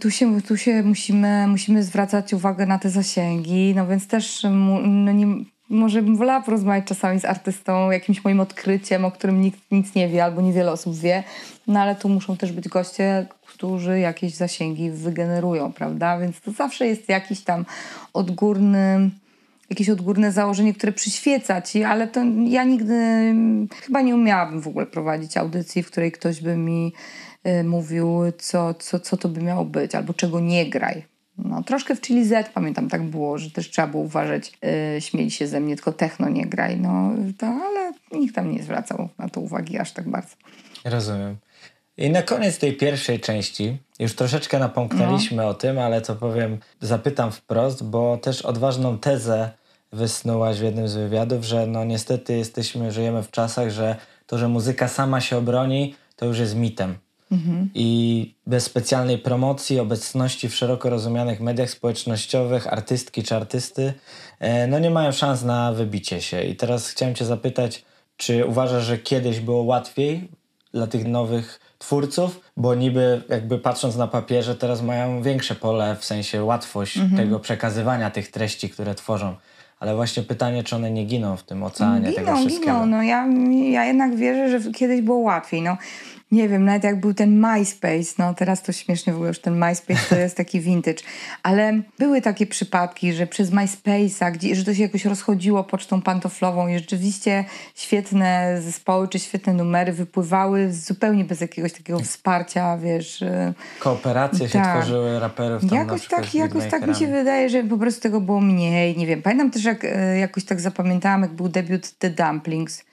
[0.00, 4.46] tu się, tu się musimy, musimy zwracać uwagę na te zasięgi, no więc też
[4.82, 5.26] no nie,
[5.68, 10.08] może bym wolała porozmawiać czasami z artystą, jakimś moim odkryciem, o którym nikt nic nie
[10.08, 11.24] wie albo niewiele osób wie,
[11.66, 16.18] no ale tu muszą też być goście, którzy jakieś zasięgi wygenerują, prawda?
[16.18, 17.64] Więc to zawsze jest jakiś tam
[18.12, 19.10] odgórny
[19.70, 22.94] jakieś odgórne założenie, które przyświeca ci, ale to ja nigdy
[23.82, 26.92] chyba nie umiałabym w ogóle prowadzić audycji, w której ktoś by mi
[27.46, 31.04] y, mówił, co, co, co to by miało być, albo czego nie graj.
[31.38, 34.52] No, troszkę w Chili Z pamiętam tak było, że też trzeba było uważać,
[34.94, 38.62] yy, śmieli się ze mnie, tylko techno nie graj, no to, ale nikt tam nie
[38.62, 40.36] zwracał na to uwagi aż tak bardzo.
[40.84, 41.36] Rozumiem.
[41.98, 45.48] I na koniec tej pierwszej części, już troszeczkę napomknęliśmy no.
[45.48, 49.50] o tym, ale to powiem, zapytam wprost, bo też odważną tezę
[49.92, 54.48] wysnułaś w jednym z wywiadów, że no niestety jesteśmy, żyjemy w czasach, że to, że
[54.48, 56.98] muzyka sama się obroni, to już jest mitem.
[57.32, 57.70] Mhm.
[57.74, 63.94] I bez specjalnej promocji, obecności w szeroko rozumianych mediach społecznościowych, artystki czy artysty,
[64.38, 66.42] e, no nie mają szans na wybicie się.
[66.42, 67.84] I teraz chciałem Cię zapytać,
[68.16, 70.28] czy uważasz, że kiedyś było łatwiej
[70.72, 76.04] dla tych nowych twórców, bo niby jakby patrząc na papierze teraz mają większe pole, w
[76.04, 77.16] sensie łatwość mhm.
[77.16, 79.34] tego przekazywania tych treści, które tworzą.
[79.80, 82.72] Ale właśnie pytanie, czy one nie giną w tym oceanie giną, tego wszystkiego.
[82.72, 83.26] Giną, no ja,
[83.70, 85.62] ja jednak wierzę, że kiedyś było łatwiej.
[85.62, 85.76] No
[86.32, 89.64] nie wiem, nawet jak był ten MySpace, no teraz to śmiesznie w ogóle, że ten
[89.64, 91.02] MySpace to jest taki vintage,
[91.42, 96.68] ale były takie przypadki, że przez MySpace'a, gdzie, że to się jakoś rozchodziło pocztą pantoflową
[96.68, 103.22] i rzeczywiście świetne zespoły czy świetne numery wypływały zupełnie bez jakiegoś takiego wsparcia, wiesz.
[103.22, 104.64] Y, Kooperacje tak.
[104.64, 108.20] się tworzyły raperów tam Jakoś tak, jakoś tak mi się wydaje, że po prostu tego
[108.20, 109.22] było mniej, nie wiem.
[109.22, 112.84] Pamiętam też, jak y, jakoś tak zapamiętałam, jak był debiut The Dumplings,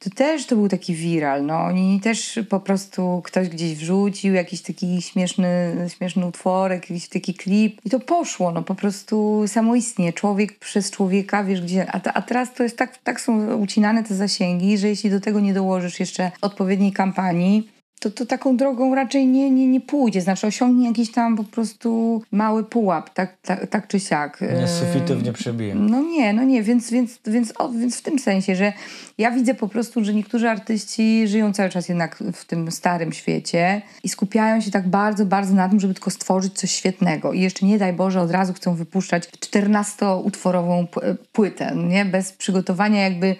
[0.00, 1.46] to też to był taki viral.
[1.46, 1.58] No.
[1.58, 7.80] Oni też po prostu ktoś gdzieś wrzucił jakiś taki śmieszny, śmieszny utworek, jakiś taki klip
[7.84, 8.52] i to poszło.
[8.52, 10.12] No po prostu samoistnie.
[10.12, 11.92] Człowiek przez człowieka, wiesz gdzie.
[11.92, 15.40] A, a teraz to jest tak, tak są ucinane te zasięgi, że jeśli do tego
[15.40, 17.68] nie dołożysz jeszcze odpowiedniej kampanii,
[18.00, 20.20] to, to taką drogą raczej nie, nie, nie pójdzie.
[20.20, 24.40] Znaczy osiągnie jakiś tam po prostu mały pułap, tak, tak, tak czy siak.
[24.40, 25.74] Nie, sufitów nie przebije.
[25.74, 28.72] No nie, no nie, więc, więc, więc, o, więc w tym sensie, że
[29.18, 33.82] ja widzę po prostu, że niektórzy artyści żyją cały czas jednak w tym starym świecie
[34.04, 37.32] i skupiają się tak bardzo, bardzo na tym, żeby tylko stworzyć coś świetnego.
[37.32, 40.86] I jeszcze nie daj Boże, od razu chcą wypuszczać 14-utworową
[41.32, 42.04] płytę, nie?
[42.04, 43.36] Bez przygotowania jakby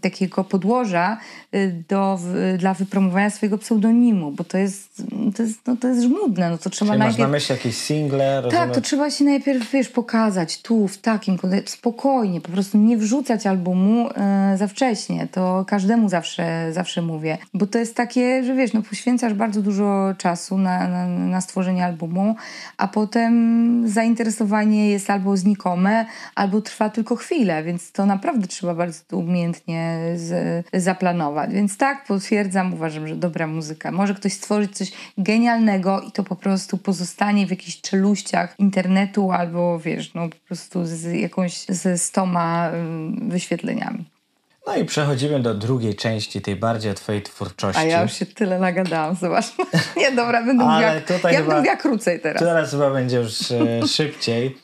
[0.00, 1.18] takiego podłoża
[1.54, 2.18] y, do,
[2.58, 5.02] dla wypromowania swojego pseudonimu, bo to jest,
[5.36, 6.50] to jest, no, to jest żmudne.
[6.50, 7.18] No, to trzeba Czyli najpierw...
[7.18, 8.42] masz na myśli jakieś single?
[8.50, 13.46] Tak, to trzeba się najpierw, wiesz, pokazać tu, w takim, spokojnie, po prostu nie wrzucać
[13.46, 15.28] albumu e, za wcześnie.
[15.32, 20.14] To każdemu zawsze, zawsze mówię, bo to jest takie, że wiesz, no poświęcasz bardzo dużo
[20.18, 22.36] czasu na, na, na stworzenie albumu,
[22.76, 29.16] a potem zainteresowanie jest albo znikome, albo trwa tylko chwilę, więc to naprawdę trzeba bardzo
[29.16, 31.50] umiejętnie umiejętnie z, zaplanować.
[31.50, 33.92] Więc tak, potwierdzam, uważam, że dobra muzyka.
[33.92, 39.78] Może ktoś stworzyć coś genialnego i to po prostu pozostanie w jakichś czeluściach internetu albo
[39.78, 42.70] wiesz, no po prostu z jakąś ze stoma
[43.28, 44.04] wyświetleniami.
[44.66, 47.82] No i przechodzimy do drugiej części, tej bardziej twojej twórczości.
[47.82, 49.44] A ja już się tyle nagadałam, zobacz.
[49.96, 52.42] Nie, dobra, będę mówiła, ja chyba, będę mówiła krócej teraz.
[52.42, 54.56] Teraz chyba będzie już e, szybciej.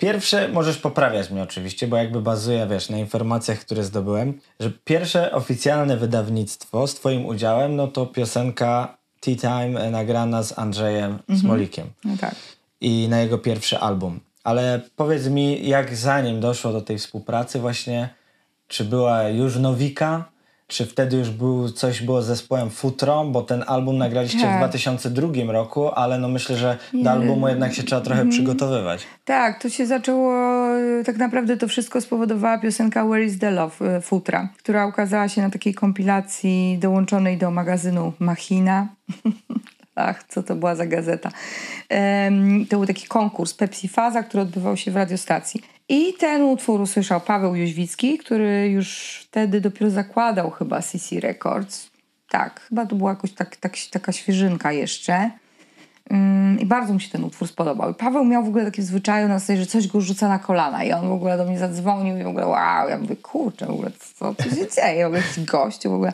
[0.00, 5.32] Pierwsze, możesz poprawiać mnie oczywiście, bo jakby bazuję, wiesz, na informacjach, które zdobyłem, że pierwsze
[5.32, 11.38] oficjalne wydawnictwo z twoim udziałem, no to piosenka Tea Time nagrana z Andrzejem mhm.
[11.38, 11.86] Smolikiem.
[12.04, 12.34] No tak.
[12.80, 14.20] I na jego pierwszy album.
[14.44, 18.08] Ale powiedz mi, jak zanim doszło do tej współpracy właśnie,
[18.68, 20.24] czy była już Nowika,
[20.70, 24.54] czy wtedy już był, coś było z zespołem Futro, bo ten album nagraliście Tak.
[24.54, 29.06] w 2002 roku, ale no myślę, że do albumu jednak się trzeba trochę przygotowywać.
[29.24, 30.34] Tak, to się zaczęło,
[31.00, 35.28] e, tak naprawdę to wszystko spowodowała piosenka Where is the Love e, Futra, która ukazała
[35.28, 38.88] się na takiej kompilacji dołączonej do magazynu Machina.
[39.94, 41.30] Ach, co to była za gazeta.
[41.88, 45.62] Em, to był taki konkurs Pepsi Faza, który odbywał się w radiostacji.
[45.92, 51.90] I ten utwór usłyszał Paweł Jóźwicki, który już wtedy dopiero zakładał chyba CC Records.
[52.28, 55.30] Tak, chyba to była jakoś tak, tak, taka świeżynka jeszcze.
[56.12, 57.90] Ym, I bardzo mi się ten utwór spodobał.
[57.90, 60.84] I Paweł miał w ogóle takie zwyczaju na zasadzie, że coś go rzuca na kolana.
[60.84, 63.70] I on w ogóle do mnie zadzwonił i w ogóle wow, ja mówię, kurczę, w
[63.70, 65.04] ogóle co tu się dzieje?
[65.04, 66.12] W ogóle jakiś gościu w ogóle.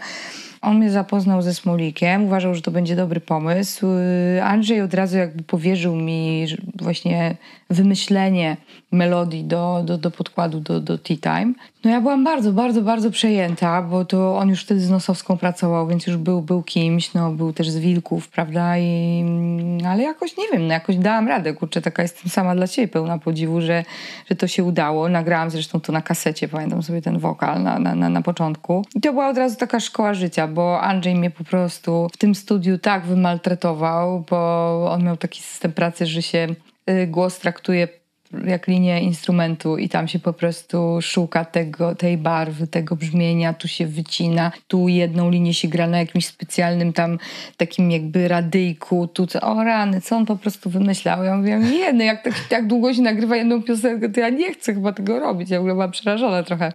[0.66, 3.86] On mnie zapoznał ze Smolikiem, uważał, że to będzie dobry pomysł.
[4.34, 7.36] Yy, Andrzej od razu jakby powierzył mi właśnie
[7.70, 8.56] wymyślenie
[8.92, 11.52] melodii do, do, do podkładu do, do Tea Time.
[11.86, 15.86] No ja byłam bardzo, bardzo, bardzo przejęta, bo to on już wtedy z Nosowską pracował,
[15.86, 18.78] więc już był, był kimś, no był też z Wilków, prawda?
[18.78, 22.66] I, mm, ale jakoś, nie wiem, no jakoś dałam radę, kurczę, taka jestem sama dla
[22.66, 23.84] siebie pełna podziwu, że,
[24.30, 25.08] że to się udało.
[25.08, 28.84] Nagrałam zresztą to na kasecie, pamiętam sobie ten wokal na, na, na, na początku.
[28.94, 32.34] I to była od razu taka szkoła życia, bo Andrzej mnie po prostu w tym
[32.34, 36.46] studiu tak wymaltretował, bo on miał taki system pracy, że się
[36.90, 37.88] y, głos traktuje
[38.44, 43.68] jak linię instrumentu i tam się po prostu szuka tego, tej barwy, tego brzmienia, tu
[43.68, 47.18] się wycina, tu jedną linię się gra na jakimś specjalnym tam
[47.56, 51.24] takim jakby radyjku, tu co, o rany, co on po prostu wymyślał.
[51.24, 54.52] Ja mówię, nie, no jak tak, tak długo się nagrywa jedną piosenkę, to ja nie
[54.52, 55.50] chcę chyba tego robić.
[55.50, 56.72] Ja w ogóle byłam przerażona trochę.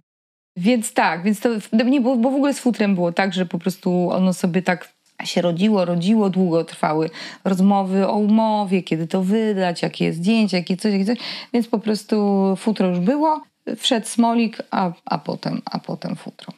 [0.56, 1.48] Więc tak, więc to
[1.84, 4.91] nie bo w ogóle z futrem było tak, że po prostu ono sobie tak
[5.24, 7.10] się rodziło, rodziło, długo trwały
[7.44, 11.18] rozmowy o umowie, kiedy to wydać, jakie zdjęcia, jakie coś, jakie coś.
[11.52, 12.16] Więc po prostu
[12.56, 13.40] futro już było,
[13.76, 16.52] wszedł smolik, a, a, potem, a potem futro.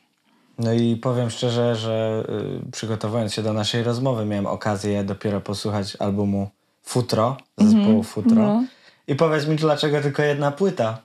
[0.58, 2.24] No i powiem szczerze, że
[2.68, 6.48] y, przygotowując się do naszej rozmowy, miałem okazję dopiero posłuchać albumu
[6.82, 8.34] Futro, zespołu Futro.
[8.34, 8.64] no.
[9.08, 10.98] I powiedz mi, dlaczego tylko jedna płyta?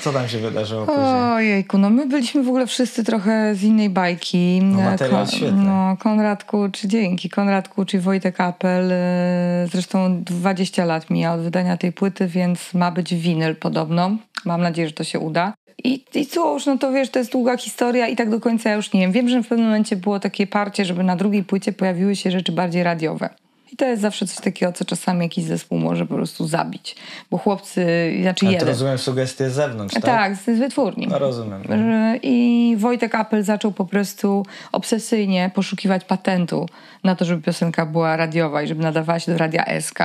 [0.00, 1.04] Co tam się wydarzyło później?
[1.32, 4.60] Ojejku, no my byliśmy w ogóle wszyscy trochę z innej bajki.
[4.62, 5.64] No, materiał Ko- świetny.
[5.64, 7.30] No, Konrad Kucz, dzięki.
[7.30, 8.92] Konrad Kucz i Wojtek Apel.
[8.92, 14.10] e, Zresztą 20 lat mija od wydania tej płyty, więc ma być winyl podobno.
[14.44, 15.52] Mam nadzieję, że to się uda.
[15.84, 18.92] I, I cóż, no to wiesz, to jest długa historia i tak do końca już
[18.92, 19.12] nie wiem.
[19.12, 22.52] Wiem, że w pewnym momencie było takie parcie, żeby na drugiej płycie pojawiły się rzeczy
[22.52, 23.28] bardziej radiowe.
[23.72, 26.96] I to jest zawsze coś takiego, co czasami jakiś zespół może po prostu zabić.
[27.30, 27.86] Bo chłopcy,
[28.22, 28.68] znaczy Ale to jeden.
[28.68, 30.04] rozumiem sugestie z zewnątrz, tak?
[30.04, 31.06] Tak, z wytwórni.
[31.10, 31.62] No rozumiem.
[31.68, 36.68] Że- I Wojtek Apel zaczął po prostu obsesyjnie poszukiwać patentu
[37.04, 39.98] na to, żeby piosenka była radiowa i żeby nadawała się do radia SK.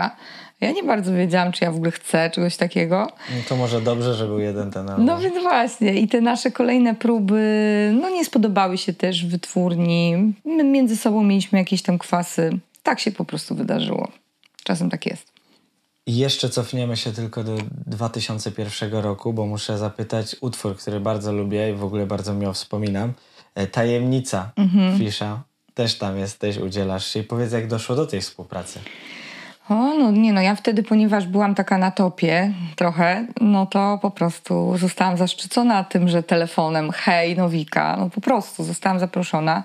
[0.62, 3.08] Ja nie bardzo wiedziałam, czy ja w ogóle chcę czegoś takiego.
[3.30, 5.06] No to może dobrze, że był jeden ten album.
[5.06, 5.94] No więc właśnie.
[5.94, 7.42] I te nasze kolejne próby
[8.02, 10.34] no nie spodobały się też wytwórni.
[10.46, 12.58] My między sobą mieliśmy jakieś tam kwasy.
[12.84, 14.12] Tak się po prostu wydarzyło.
[14.64, 15.34] Czasem tak jest.
[16.06, 21.70] I jeszcze cofniemy się tylko do 2001 roku, bo muszę zapytać utwór, który bardzo lubię
[21.70, 23.14] i w ogóle bardzo miło wspominam.
[23.56, 24.98] E, Tajemnica Mhm.
[24.98, 25.44] Fisza.
[25.74, 27.20] Też tam jesteś, udzielasz się.
[27.20, 28.80] I powiedz, jak doszło do tej współpracy.
[29.70, 34.12] O, no nie no, ja wtedy, ponieważ byłam taka na topie trochę, no to po
[34.12, 39.64] prostu zostałam zaszczycona tym, że telefonem hej, Nowika, no po prostu zostałam zaproszona.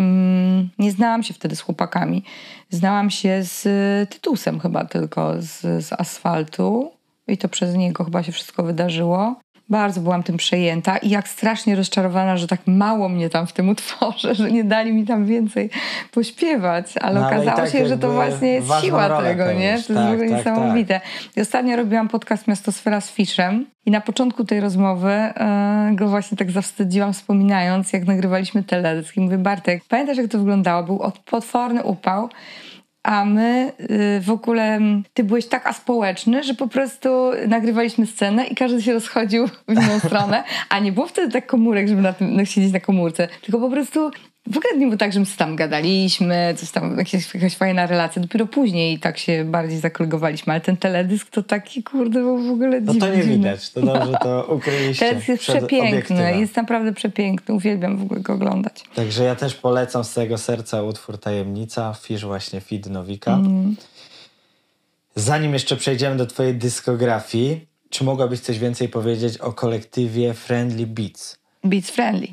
[0.00, 2.24] Mm, nie znałam się wtedy z chłopakami.
[2.70, 6.92] Znałam się z y, Tytusem chyba tylko, z, z asfaltu
[7.28, 9.40] i to przez niego chyba się wszystko wydarzyło.
[9.70, 13.68] Bardzo byłam tym przejęta i jak strasznie rozczarowana, że tak mało mnie tam w tym
[13.68, 15.70] utworze, że nie dali mi tam więcej
[16.12, 19.72] pośpiewać, ale No, okazało tak się, że to właśnie jest siła tego, nie?
[19.72, 21.00] To jest Tak, w ogóle tak, niesamowite.
[21.36, 26.36] I ostatnio robiłam podcast Miastosfera z Fiszem i na początku tej rozmowy e, go właśnie
[26.36, 29.16] tak zawstydziłam, wspominając, jak nagrywaliśmy teledysk.
[29.16, 30.82] I mówię, Bartek, pamiętasz jak to wyglądało?
[30.82, 32.28] Był potworny upał,
[33.02, 34.80] a my y, w ogóle,
[35.14, 39.98] ty byłeś tak aspołeczny, że po prostu nagrywaliśmy scenę i każdy się rozchodził w inną
[39.98, 43.60] stronę, a nie było wtedy tak komórek, żeby na tym, no, siedzieć na komórce, tylko
[43.60, 44.10] po prostu
[44.50, 48.22] w ogóle nie było tak, że my tam gadaliśmy, coś tam, jakieś, jakaś fajna relacja.
[48.22, 52.94] Dopiero później tak się bardziej zakolegowaliśmy, ale ten teledysk to taki, kurde, w ogóle No
[52.94, 53.36] to nie dziwny.
[53.36, 53.70] widać.
[53.70, 56.40] To dobrze to ukryliście Teraz jest przepiękny, obiektywem.
[56.40, 58.84] jest naprawdę przepiękny, uwielbiam w ogóle go oglądać.
[58.94, 63.34] Także ja też polecam z całego serca utwór Tajemnica, Fisz właśnie Feed Nowika.
[63.34, 63.76] Mm.
[65.14, 71.39] Zanim jeszcze przejdziemy do twojej dyskografii, czy mogłabyś coś więcej powiedzieć o kolektywie Friendly Beats?
[71.64, 72.28] Beats Friendly.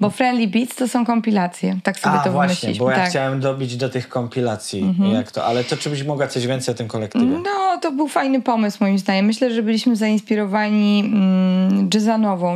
[0.00, 1.78] Bo Friendly Beats to są kompilacje.
[1.82, 2.84] Tak sobie A, to właśnie, wymyśliliśmy.
[2.84, 3.08] bo ja tak.
[3.10, 4.94] chciałem dobić do tych kompilacji.
[5.12, 7.26] Jak to, ale to czy byś mogła coś więcej o tym kolektywie?
[7.26, 9.26] No, to był fajny pomysł moim zdaniem.
[9.26, 11.88] Myślę, że byliśmy zainspirowani mm,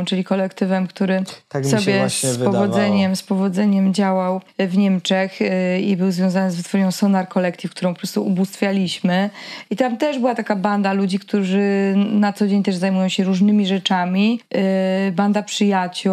[0.05, 2.65] czyli kolektywem, który Tak sobie z wydawało.
[2.65, 7.93] powodzeniem, z powodzeniem działał w Niemczech yy, i był związany z wytwórnią Sonar Collective, którą
[7.93, 9.29] po prostu ubóstwialiśmy.
[9.69, 13.67] I tam też była taka banda ludzi, którzy na co dzień też zajmują się różnymi
[13.67, 14.39] rzeczami.
[14.51, 16.12] Yy, banda przyjaciół.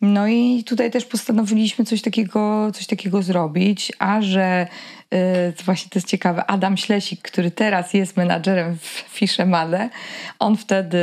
[0.00, 4.66] No i tutaj też postanowiliśmy coś takiego, coś takiego zrobić, a że
[5.10, 5.18] yy,
[5.64, 9.90] właśnie to jest ciekawe, Adam Ślesik, który teraz jest menadżerem w Fiszemale,
[10.38, 10.98] on wtedy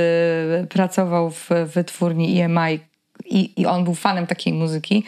[0.70, 2.80] pracował w wytwórni EMI
[3.26, 5.04] i, i on był fanem takiej muzyki,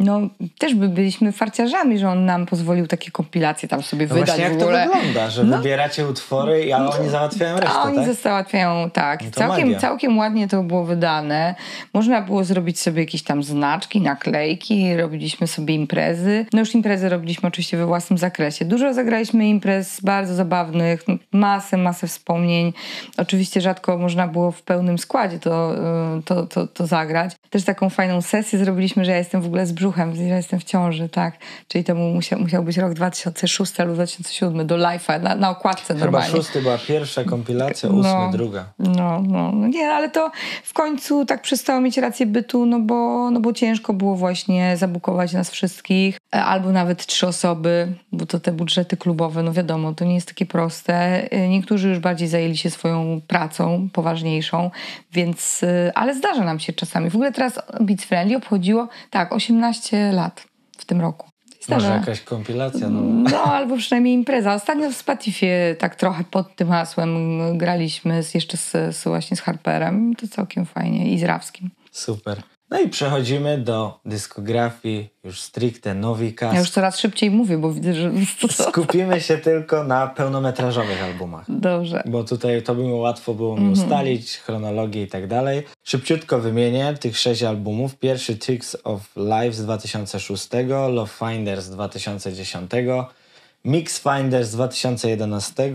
[0.00, 0.20] no
[0.58, 4.44] też by byliśmy farciarzami, że on nam pozwolił takie kompilacje tam sobie No wydać właśnie
[4.44, 4.88] jak w to ogóle.
[4.94, 5.56] wygląda, że No.
[5.58, 8.14] wybieracie utwory, i- ale oni załatwiają resztę, A oni tak?
[8.14, 9.22] załatwiają, tak.
[9.24, 9.80] No to całkiem, magia.
[9.80, 11.54] całkiem ładnie to było wydane.
[11.94, 16.46] Można było zrobić sobie jakieś tam znaczki, naklejki, robiliśmy sobie imprezy.
[16.52, 18.64] No już imprezy robiliśmy oczywiście we własnym zakresie.
[18.64, 22.72] Dużo zagraliśmy imprez bardzo zabawnych, no, masę, masę wspomnień.
[23.16, 25.74] Oczywiście rzadko można było w pełnym składzie to,
[26.18, 27.36] y, to, to, to zagrać.
[27.50, 30.64] Też taką fajną sesję zrobiliśmy, że ja jestem w ogóle z brzuchem, że jestem w
[30.64, 31.34] ciąży, tak.
[31.68, 35.86] Czyli to mu- musiał, musiał być rok 2006 albo 2007 do live'a, na, na okładce
[35.94, 36.30] Chyba normalnie.
[36.30, 37.94] szósty była pierwsza kompilacja, No.
[37.94, 38.64] ósmy druga.
[38.78, 40.30] No, no, no nie, ale to
[40.64, 45.32] w końcu tak przestało mieć rację bytu, no bo, no bo ciężko było właśnie zabukować
[45.32, 50.04] nas wszystkich, e, albo nawet trzy osoby, bo to te budżety klubowe, no wiadomo, to
[50.04, 50.94] nie jest takie proste.
[51.32, 54.70] E, Niektórzy już bardziej zajęli się swoją pracą poważniejszą,
[55.12, 57.10] więc, e, ale zdarza nam się czasami.
[57.10, 59.79] W ogóle teraz Beats Friendly obchodziło, tak, 18
[60.12, 60.44] lat
[60.78, 61.30] w tym roku.
[61.68, 63.00] Może jakaś kompilacja, no.
[63.30, 64.54] No, albo przynajmniej impreza.
[64.54, 69.40] Ostatnio w Spotify tak trochę pod tym hasłem graliśmy z, jeszcze z, z, właśnie z
[69.40, 70.14] Harperem.
[70.14, 71.70] To całkiem fajnie i z Rawskim.
[71.92, 72.42] Super.
[72.70, 76.52] No i przechodzimy do dyskografii już stricte Nowika.
[76.52, 78.12] Ja już coraz szybciej mówię, bo widzę, że.
[78.70, 81.44] Skupimy się tylko na pełnometrażowych albumach.
[81.48, 82.02] Dobrze.
[82.06, 85.62] Bo tutaj to by mi łatwo było mi ustalić, chronologię i tak dalej.
[85.84, 87.96] Szybciutko wymienię tych sześć albumów.
[87.96, 92.70] Pierwszy Tricks of Life z 2006, Love Finder z 2010,
[93.64, 95.72] Mix Finder z 2011,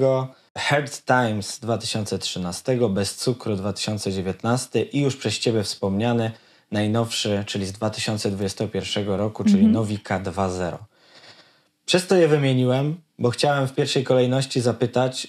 [0.58, 6.32] Hard Times z 2013, Bez Cukru 2019 i już przez Ciebie wspomniany
[6.76, 10.78] najnowszy, czyli z 2021 roku, czyli Nowika 2.0.
[11.86, 15.28] Przez to je wymieniłem, bo chciałem w pierwszej kolejności zapytać,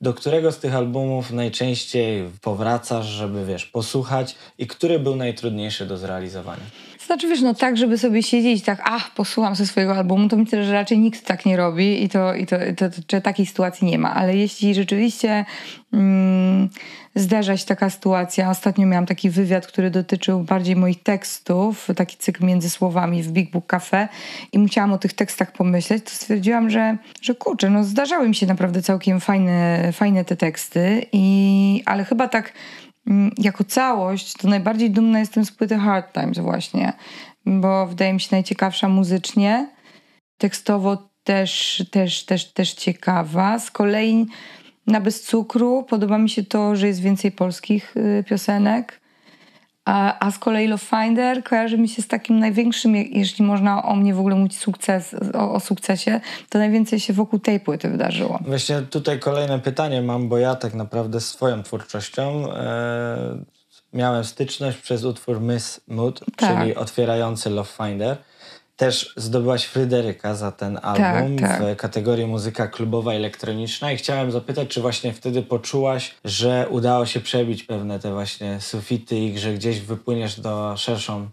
[0.00, 5.96] do którego z tych albumów najczęściej powracasz, żeby wiesz, posłuchać i który był najtrudniejszy do
[5.96, 6.62] zrealizowania?
[7.06, 10.64] Znaczy wiesz, no tak, żeby sobie siedzieć tak, ach, posłucham ze swojego albumu, to myślę,
[10.64, 13.86] że raczej nikt tak nie robi i to, i to, to, to, że takiej sytuacji
[13.86, 14.14] nie ma.
[14.14, 15.44] Ale jeśli rzeczywiście
[15.92, 16.68] mm,
[17.14, 22.44] zdarza się taka sytuacja, ostatnio miałam taki wywiad, który dotyczył bardziej moich tekstów, taki cykl
[22.46, 24.08] między słowami w Big Book Cafe
[24.52, 28.46] i musiałam o tych tekstach pomyśleć, to stwierdziłam, że, że kurczę, no zdarzały mi się
[28.46, 32.52] naprawdę całkiem fajne, fajne te teksty, i, ale chyba tak
[33.06, 36.92] mm, jako całość, to najbardziej dumna jestem z płyty Hard Times właśnie,
[37.46, 39.68] bo wydaje mi się najciekawsza muzycznie,
[40.38, 43.58] tekstowo też, też, też, też ciekawa.
[43.58, 44.26] Z kolei
[44.90, 49.00] na Bez Cukru podoba mi się to, że jest więcej polskich y, piosenek,
[49.84, 53.82] a, a z kolei Love Finder kojarzy mi się z takim największym, je- jeśli można
[53.82, 57.88] o mnie w ogóle mówić sukces, o, o sukcesie, to najwięcej się wokół tej płyty
[57.88, 58.38] wydarzyło.
[58.46, 63.38] Właśnie tutaj kolejne pytanie mam, bo ja tak naprawdę swoją twórczością e,
[63.92, 66.58] miałem styczność przez utwór Miss Mood, Tak.
[66.60, 68.16] czyli otwierający Love Finder.
[68.80, 71.62] Też zdobyłaś Fryderyka za ten album tak.
[71.62, 77.20] w kategorii muzyka klubowa elektroniczna i chciałem zapytać, czy właśnie wtedy poczułaś, że udało się
[77.20, 81.28] przebić pewne te właśnie sufity i że gdzieś wypłyniesz do szerszą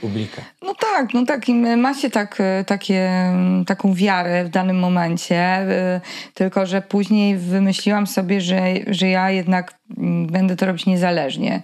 [0.00, 0.42] publikę.
[0.62, 3.10] No tak, no tak, i ma się tak, e, takie,
[3.66, 6.00] taką wiarę w danym momencie, e,
[6.34, 9.74] tylko że później wymyśliłam sobie, że, że ja jednak
[10.26, 11.62] będę to robić niezależnie.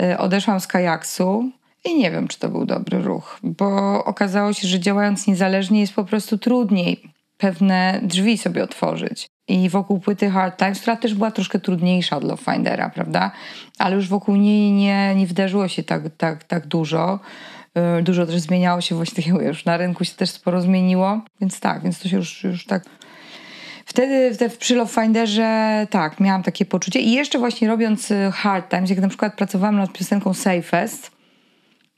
[0.00, 1.52] E, Odeszłam z kajaksu
[1.84, 5.94] i nie wiem, czy to był dobry ruch, bo okazało się, że działając niezależnie jest
[5.94, 7.02] po prostu trudniej
[7.38, 9.26] pewne drzwi sobie otworzyć.
[9.48, 13.30] I wokół płyty Hard Times, która też była troszkę trudniejsza Love Findera, prawda?
[13.78, 17.18] Ale już wokół niej nie, nie wydarzyło się tak, tak, tak dużo.
[17.74, 21.60] Yy, Dużo też zmieniało się właśnie, tak już na rynku się też sporo zmieniło, więc
[21.60, 22.84] tak, więc to się już, już tak
[23.86, 27.00] Wtedy wtedy przy Love Finderze tak, miałam takie poczucie.
[27.00, 31.11] I jeszcze właśnie robiąc y, Hard Times, jak na przykład pracowałam nad piosenką Safest,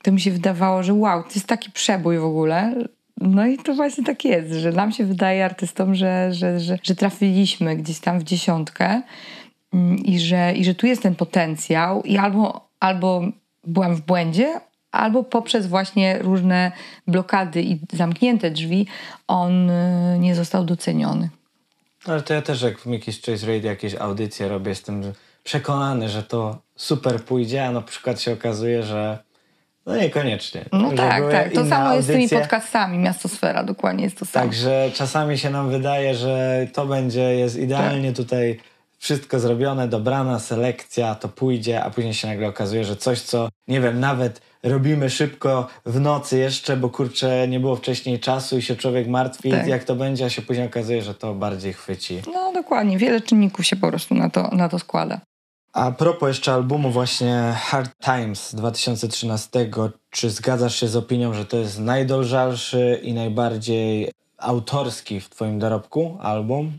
[0.05, 2.75] to mi się wydawało, że wow, to jest taki przebój w ogóle.
[3.17, 6.95] No i to właśnie tak jest, że nam się wydaje artystom, że, że, że, że
[6.95, 9.01] trafiliśmy gdzieś tam w dziesiątkę
[9.73, 13.21] mm, i że, i że tu jest ten potencjał i albo, albo
[13.63, 14.61] byłam w błędzie,
[14.91, 16.71] albo poprzez właśnie różne
[17.07, 18.87] blokady i zamknięte drzwi
[19.27, 21.29] on y, nie został doceniony.
[22.05, 25.01] Ale to ja też jak w Mickey's Choice Radio jakieś audycje robię, jestem
[25.43, 29.25] przekonany, że to super pójdzie, a na przykład się okazuje, że
[29.85, 30.65] no niekoniecznie.
[30.73, 31.53] No tak, tak.
[31.53, 32.97] To samo jest z tymi podcastami.
[32.97, 34.45] Miastosfera dokładnie jest to samo.
[34.45, 38.17] Także czasami się nam wydaje, że to będzie, jest idealnie Tak.
[38.17, 38.59] tutaj
[38.97, 43.81] wszystko zrobione, dobrana selekcja, to pójdzie, a później się nagle okazuje, że coś, co, nie
[43.81, 48.75] wiem, nawet robimy szybko w nocy jeszcze, bo kurczę, nie było wcześniej czasu i się
[48.75, 49.67] człowiek martwi, Tak.
[49.67, 52.21] jak to będzie, a się później okazuje, że to bardziej chwyci.
[52.33, 52.97] No dokładnie.
[52.97, 55.19] Wiele czynników się po prostu na to, na to składa.
[55.75, 59.69] A propos jeszcze albumu właśnie Hard Times 2013,
[60.09, 66.17] czy zgadzasz się z opinią, że to jest najdolżalszy i najbardziej autorski w twoim dorobku
[66.21, 66.71] album?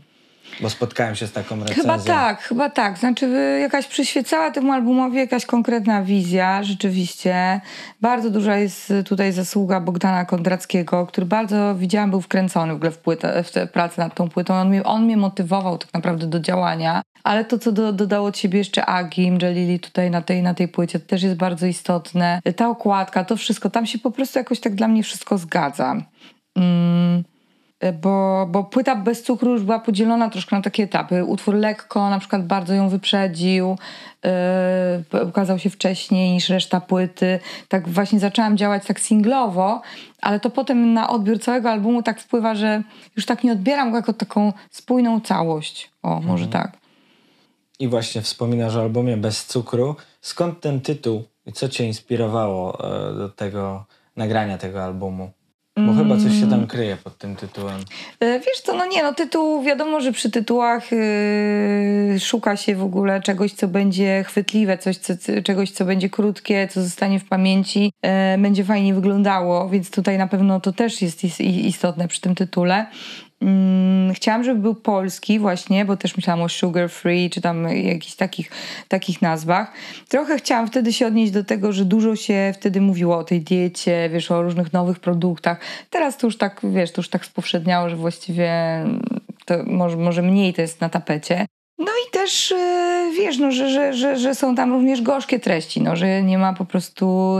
[0.61, 1.83] Bo spotkałem się z taką recenzją.
[1.83, 2.97] Chyba tak, chyba tak.
[2.97, 7.61] Znaczy jakaś przyświecała temu albumowi jakaś konkretna wizja, rzeczywiście.
[8.01, 12.97] Bardzo duża jest tutaj zasługa Bogdana Kondrackiego, który bardzo, widziałam, był wkręcony w ogóle w,
[12.97, 14.53] płytę, w pracę nad tą płytą.
[14.53, 17.01] On mnie, on mnie motywował tak naprawdę do działania.
[17.23, 20.67] Ale to, co do, dodało od siebie jeszcze Agim, Jalili tutaj na tej, na tej
[20.67, 22.41] płycie, to też jest bardzo istotne.
[22.55, 25.95] Ta okładka, to wszystko, tam się po prostu jakoś tak dla mnie wszystko zgadza.
[26.55, 27.23] Mm
[28.01, 31.25] bo, bo płyta bez cukru już była podzielona troszkę na takie etapy.
[31.25, 33.77] Utwór lekko na przykład bardzo ją wyprzedził,
[35.11, 37.39] yy, ukazał się wcześniej niż reszta płyty.
[37.67, 39.81] Tak właśnie zaczęłam działać tak singlowo,
[40.21, 42.83] ale to potem na odbiór całego albumu tak wpływa, że
[43.15, 45.91] już tak nie odbieram go jako taką spójną całość.
[46.03, 46.77] O, może tak.
[47.79, 49.95] I właśnie wspominasz o albumie Bez cukru.
[50.21, 55.31] Skąd ten tytuł i co cię inspirowało e, do tego nagrania tego albumu?
[55.77, 57.79] Bo chyba coś się tam kryje pod tym tytułem.
[58.19, 62.83] E, Wiesz co, no nie, no tytuł, wiadomo, że przy tytułach yy, szuka się w
[62.83, 65.13] ogóle czegoś, co będzie chwytliwe, coś, co,
[65.43, 70.27] czegoś, co będzie krótkie, co zostanie w pamięci, e, będzie fajnie wyglądało, więc tutaj na
[70.27, 72.85] pewno to też jest istotne przy tym tytule.
[73.41, 78.15] Mm, chciałam, żeby był polski właśnie, bo też myślałam o Sugar Free, czy tam jakichś
[78.15, 78.51] takich,
[78.87, 79.73] takich nazwach.
[80.09, 84.09] Trochę chciałam wtedy się odnieść do tego, że dużo się wtedy mówiło o tej diecie,
[84.13, 85.59] wiesz, o różnych nowych produktach.
[85.89, 88.51] Teraz to już tak, wiesz, to już tak spowszedniało, że właściwie
[89.45, 91.45] to może, może mniej to jest na tapecie.
[91.77, 95.81] No i też yy, wiesz, no, że, że, że, że są tam również gorzkie treści,
[95.81, 97.35] no, że nie ma po prostu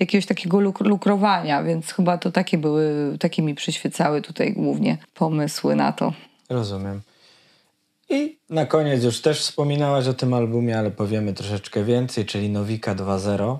[0.00, 5.76] jakiegoś takiego luk lukrowania, więc chyba to takie były, takie mi przyświecały tutaj głównie pomysły
[5.76, 6.12] na to.
[6.48, 7.00] Rozumiem.
[8.08, 12.94] I na koniec już też wspominałaś o tym albumie, ale powiemy troszeczkę więcej, czyli Nowika
[12.94, 13.56] 2.0.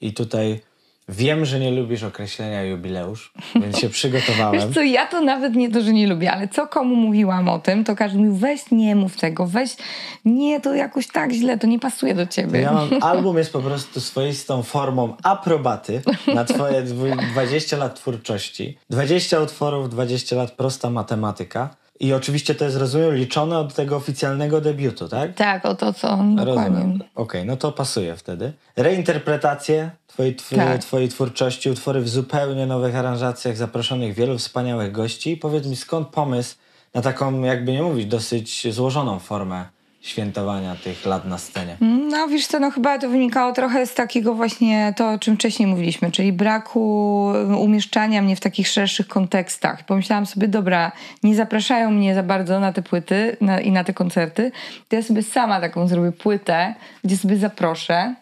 [0.00, 0.60] I tutaj
[1.08, 4.60] wiem, że nie lubisz określenia jubileusz, więc się przygotowałem.
[4.60, 7.58] Wiesz co, ja to nawet nie to, że nie lubię, ale co komu mówiłam o
[7.58, 9.76] tym, to każdy mówił, weź nie mów tego, weź,
[10.24, 12.60] nie, to jakoś tak źle, to nie pasuje do ciebie.
[12.60, 16.02] Ja mam, album jest po prostu swoistą formą aprobaty
[16.34, 18.78] na twoje dwu- 20 lat twórczości.
[18.90, 21.76] 20 utworów, 20 lat prosta matematyka.
[22.00, 25.34] I oczywiście to jest, rozumiem, liczone od tego oficjalnego debiutu, tak?
[25.34, 26.44] Tak, o to co, dokładnie.
[26.44, 26.98] Rozumiem.
[27.14, 28.52] Okej, no to pasuje wtedy.
[28.76, 30.80] Reinterpretacje twojej, tw- Tak.
[30.80, 35.36] twojej twórczości, utwory w zupełnie nowych aranżacjach, zaproszonych wielu wspaniałych gości.
[35.36, 36.56] Powiedz mi, skąd pomysł
[36.94, 39.64] na taką, jakby nie mówić, dosyć złożoną formę
[40.08, 41.76] świętowania tych lat na scenie?
[42.10, 45.68] No wiesz co, no chyba to wynikało trochę z takiego właśnie to, o czym wcześniej
[45.68, 47.24] mówiliśmy, czyli braku
[47.58, 49.86] umieszczania mnie w takich szerszych kontekstach.
[49.86, 50.92] Pomyślałam sobie, dobra,
[51.22, 54.52] nie zapraszają mnie za bardzo na te płyty na, i na te koncerty,
[54.88, 58.14] to ja sobie sama taką zrobię płytę, gdzie sobie zaproszę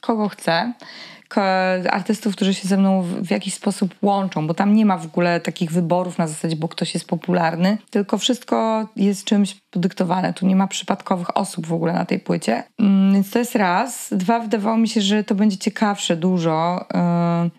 [0.00, 0.72] kogo chcę,
[1.90, 5.40] artystów, którzy się ze mną w, jakiś sposób łączą, bo tam nie ma w ogóle
[5.40, 10.32] takich wyborów na zasadzie, bo ktoś jest popularny, tylko wszystko jest czymś podyktowane.
[10.32, 12.62] Tu nie ma przypadkowych osób w ogóle na tej płycie.
[12.78, 14.08] Mm, Więc to jest raz.
[14.12, 16.86] Dwa, wydawało mi się, że to będzie ciekawsze dużo,
[17.44, 17.50] yy,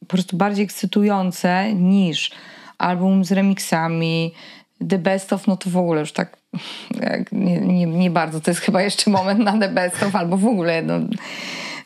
[0.00, 2.30] po prostu bardziej ekscytujące niż
[2.78, 4.34] album z remixami,
[4.88, 6.36] The Best of, no to w ogóle już tak
[7.32, 8.40] nie, nie, nie bardzo.
[8.40, 10.94] To jest chyba jeszcze moment na The Best of, albo w ogóle no,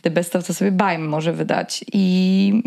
[0.03, 1.84] The Best of to sobie Bajm może wydać.
[1.92, 2.62] I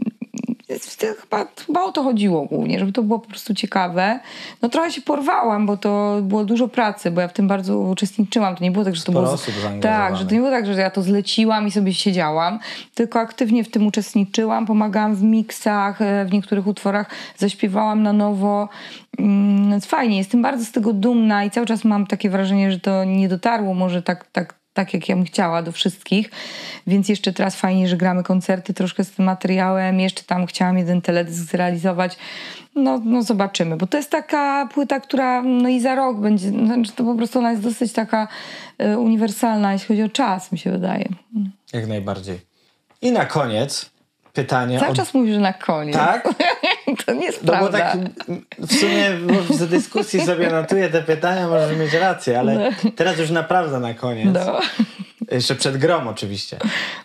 [1.21, 4.19] chyba, chyba o to chodziło głównie, żeby to było po prostu ciekawe.
[4.61, 8.55] No trochę się porwałam, bo to było dużo pracy, bo ja w tym bardzo uczestniczyłam.
[8.55, 9.33] To nie było tak, że to Sporo było...
[9.33, 9.53] osób.
[9.81, 12.59] Tak, że to nie było tak, że ja to zleciłam i sobie siedziałam,
[12.95, 18.69] tylko aktywnie w tym uczestniczyłam, pomagałam w miksach, e, w niektórych utworach zaśpiewałam na nowo.
[19.19, 23.03] Mm, Fajnie, jestem bardzo z tego dumna i cały czas mam takie wrażenie, że to
[23.03, 26.29] nie dotarło może tak, tak, tak jak ja bym chciała do wszystkich,
[26.87, 31.01] więc jeszcze teraz fajnie, że gramy koncerty troszkę z tym materiałem, jeszcze tam chciałam jeden
[31.01, 32.17] teledysk zrealizować,
[32.75, 36.91] no, no zobaczymy, bo to jest taka płyta, która no i za rok będzie, znaczy
[36.95, 38.27] to po prostu ona jest dosyć taka
[38.77, 41.05] e, uniwersalna, jeśli chodzi o czas, mi się wydaje.
[41.73, 42.39] Jak najbardziej.
[43.01, 43.89] I na koniec
[44.33, 44.79] pytanie.
[44.79, 45.95] Cały od- czas mówisz, że na koniec.
[45.95, 46.27] Tak?
[47.05, 47.79] to nie jest No bo prawda.
[47.79, 47.97] tak
[48.59, 49.11] w sumie
[49.47, 53.93] bo z dyskusji sobie notuję te pytania, możesz mieć rację, ale teraz już naprawdę na
[53.93, 54.29] koniec.
[54.33, 54.59] No.
[55.31, 56.57] Jeszcze przed grom oczywiście.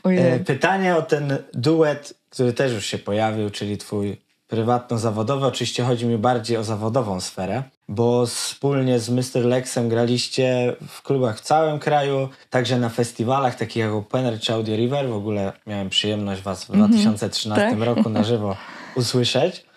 [0.02, 0.32] Ojej.
[0.32, 4.16] E, Pytanie o ten duet, który też już się pojawił, czyli twój
[4.50, 5.46] prywatno-zawodowy.
[5.46, 9.44] Oczywiście chodzi mi bardziej o zawodową sferę, bo wspólnie z Mr.
[9.44, 14.76] Lexem graliście w klubach w całym kraju, także na festiwalach takich jak Opener czy Audio
[14.76, 15.08] River.
[15.08, 17.80] W ogóle miałem przyjemność was w 2013 tak.
[17.80, 18.56] roku na żywo
[18.94, 19.69] usłyszeć.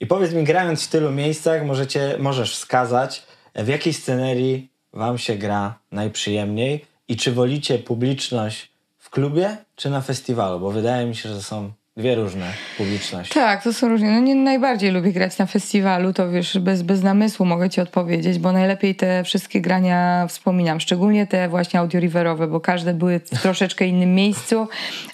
[0.00, 3.22] I powiedz mi, grając w tylu miejscach, możecie, możesz wskazać,
[3.54, 10.00] w jakiej scenerii wam się gra najprzyjemniej i czy wolicie publiczność w klubie, czy na
[10.00, 10.60] festiwalu?
[10.60, 12.46] Bo wydaje mi się, że są dwie różne
[12.78, 13.34] publiczności.
[13.34, 14.10] Tak, to są różne.
[14.10, 18.38] No nie najbardziej lubię grać na festiwalu, to wiesz, bez, bez namysłu mogę ci odpowiedzieć,
[18.38, 23.86] bo najlepiej te wszystkie grania wspominam, szczególnie te właśnie audio-riverowe, bo każde były w troszeczkę
[23.86, 24.68] innym miejscu,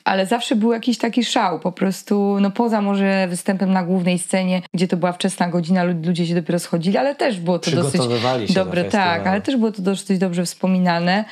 [0.04, 4.62] ale zawsze był jakiś taki szał, po prostu, no poza może występem na głównej scenie,
[4.74, 8.00] gdzie to była wczesna godzina, lud- ludzie się dopiero schodzili, ale też było to dosyć
[8.00, 8.08] do
[8.54, 11.24] dobre, tak, ale też było to dosyć dobrze wspominane.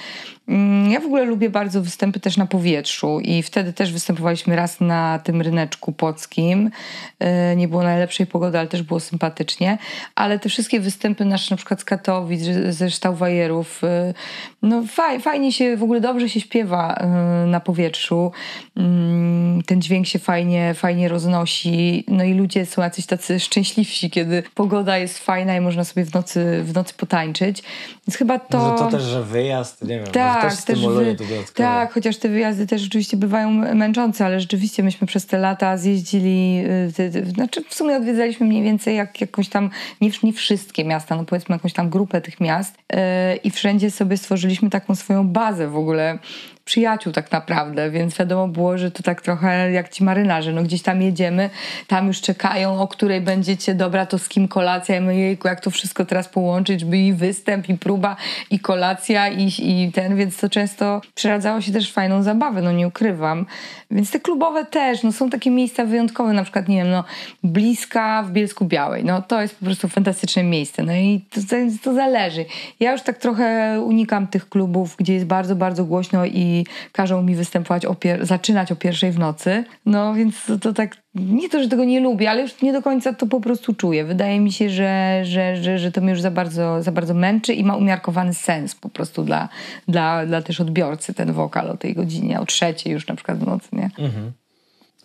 [0.48, 4.80] Mm, Ja w ogóle lubię bardzo występy też na powietrzu i wtedy też występowaliśmy raz
[4.80, 6.70] na tym ryneczku płockim.
[7.18, 9.78] E, Nie było najlepszej pogody, ale też było sympatycznie.
[10.14, 14.14] Ale te wszystkie występy nasze na przykład z Katowic, ze Ształwajerów, e,
[14.62, 17.06] no faj, fajnie się, w ogóle dobrze się śpiewa e,
[17.46, 18.32] na powietrzu.
[18.76, 22.04] Mm, Ten dźwięk się fajnie, fajnie roznosi.
[22.08, 26.14] No i ludzie są jacyś tacy szczęśliwsi, kiedy pogoda jest fajna i można sobie w
[26.14, 27.62] nocy, w nocy potańczyć.
[28.06, 28.58] Więc chyba to...
[28.58, 31.52] Może to też, że wyjazd, nie wiem, Tak, też stymuluje wy- dodatkowo.
[31.54, 36.64] tak, chociaż te wyjazdy też rzeczywiście bywają męczące, ale rzeczywiście myśmy przez te lata zjeździli,
[36.88, 39.70] y, te, te, znaczy w sumie odwiedzaliśmy mniej więcej jak, jakąś tam,
[40.00, 42.96] nie, nie wszystkie miasta, no powiedzmy jakąś tam grupę tych miast y,
[43.36, 46.18] i wszędzie sobie stworzyliśmy taką swoją bazę w ogóle
[46.64, 50.82] przyjaciół tak naprawdę, więc wiadomo było, że to tak trochę jak ci marynarze, no gdzieś
[50.82, 51.50] tam jedziemy,
[51.86, 55.60] tam już czekają, o której będziecie, dobra, to z kim kolacja, i my jejku, jak
[55.60, 58.16] to wszystko teraz połączyć, żeby i występ, i próba,
[58.50, 62.88] i kolacja, i, i ten, więc to często przeradzało się też fajną zabawę, no nie
[62.88, 63.46] ukrywam.
[63.90, 67.04] Więc te klubowe też, no są takie miejsca wyjątkowe, na przykład, nie wiem, no
[67.42, 71.40] Bliska w Bielsku Białej, no to jest po prostu fantastyczne miejsce, no i to,
[71.84, 72.44] to zależy.
[72.80, 76.53] Ja już tak trochę unikam tych klubów, gdzie jest bardzo, bardzo głośno i
[76.92, 81.48] każą mi występować, o zaczynać o pierwszej w nocy, no więc to, to tak, nie
[81.48, 84.04] to, że tego nie lubię, ale już nie do końca to po prostu czuję.
[84.04, 87.54] Wydaje mi się, że, że, że, że to mnie już za bardzo, za bardzo męczy
[87.54, 89.48] i ma umiarkowany sens po prostu dla,
[89.88, 93.46] dla, dla też odbiorcy ten wokal o tej godzinie, o trzeciej już na przykład w
[93.46, 93.90] nocy, nie?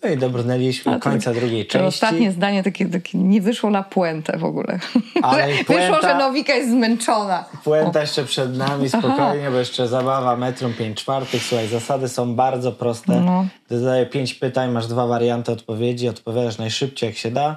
[0.04, 1.88] No i dobrnęliśmy A to końca tak- drugiej To części.
[1.88, 4.80] ostatnie zdanie takie, takie nie wyszło na puentę w ogóle.
[5.22, 7.46] Ale Wyszło, puenta- że Nowika jest zmęczona.
[7.64, 11.44] Puenta jeszcze przed nami, spokojnie, bo jeszcze zabawa metrum 5 czwartych.
[11.44, 13.20] Słuchaj, zasady są bardzo proste.
[13.22, 13.46] No.
[13.70, 17.56] Zadaję 5 pytań, masz dwa warianty odpowiedzi, odpowiadasz najszybciej jak się da.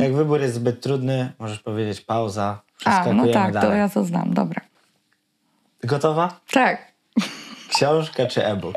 [0.00, 3.70] Jak wybór jest zbyt trudny, możesz powiedzieć pauza, A, przeskakujemy no tak, dalej.
[3.70, 4.60] to ja to znam, dobra.
[5.84, 6.40] Gotowa?
[6.52, 6.92] Tak,
[7.68, 8.74] Książka czy e-book?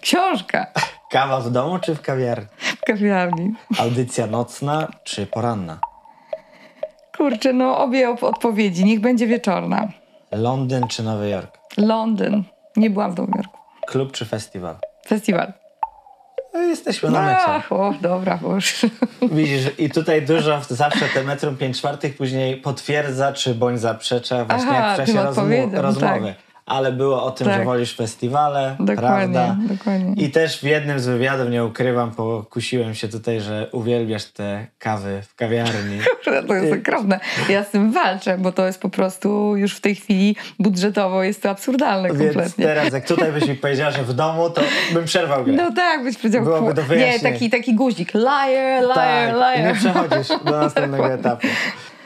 [0.00, 0.66] książka
[1.10, 2.46] Kawa w domu czy w kawiarni?
[2.58, 3.52] w kawiarni.
[3.78, 5.78] Audycja nocna czy poranna?
[7.16, 9.88] Kurczę, no obie op- odpowiedzi, niech będzie wieczorna.
[10.32, 11.58] Londyn czy Nowy Jork?
[11.76, 12.42] Londyn,
[12.76, 13.58] nie byłam w Nowym Jorku.
[13.86, 14.74] Klub czy festiwal?
[15.06, 15.52] Festiwal.
[16.54, 17.40] No, jesteśmy na mecie.
[17.46, 18.86] Ach, o, dobra, boż.
[19.32, 24.70] Widzisz, i tutaj dużo zawsze te metrum 5 czwartych później potwierdza, czy bądź zaprzecza właśnie
[24.70, 26.34] Aha, jak w czasie tym rozmów, odpowiedem, rozmowy.
[26.34, 26.49] tak.
[26.66, 27.64] Ale było o tym, że Tak.
[27.64, 29.56] wolisz festiwale, Dokładnie, prawda?
[29.60, 30.14] dokładnie.
[30.24, 35.22] I też w jednym z wywiadów, nie ukrywam, pokusiłem się tutaj, że uwielbiasz te kawy
[35.28, 35.98] w kawiarni.
[36.48, 37.20] To jest okropne.
[37.48, 41.42] Ja z tym walczę, bo to jest po prostu już w tej chwili budżetowo jest
[41.42, 42.64] to absurdalne Więc kompletnie.
[42.64, 44.60] teraz, jak tutaj byś mi powiedziała, że w domu, to
[44.92, 45.52] bym przerwał grę.
[45.54, 46.44] No tak, byś powiedział.
[46.44, 47.32] Byłoby do Nie, wyjaśnienia.
[47.32, 48.14] taki, taki guzik.
[48.14, 49.66] Liar, liar, tak, i liar.
[49.68, 51.46] nie przechodzisz do następnego etapu.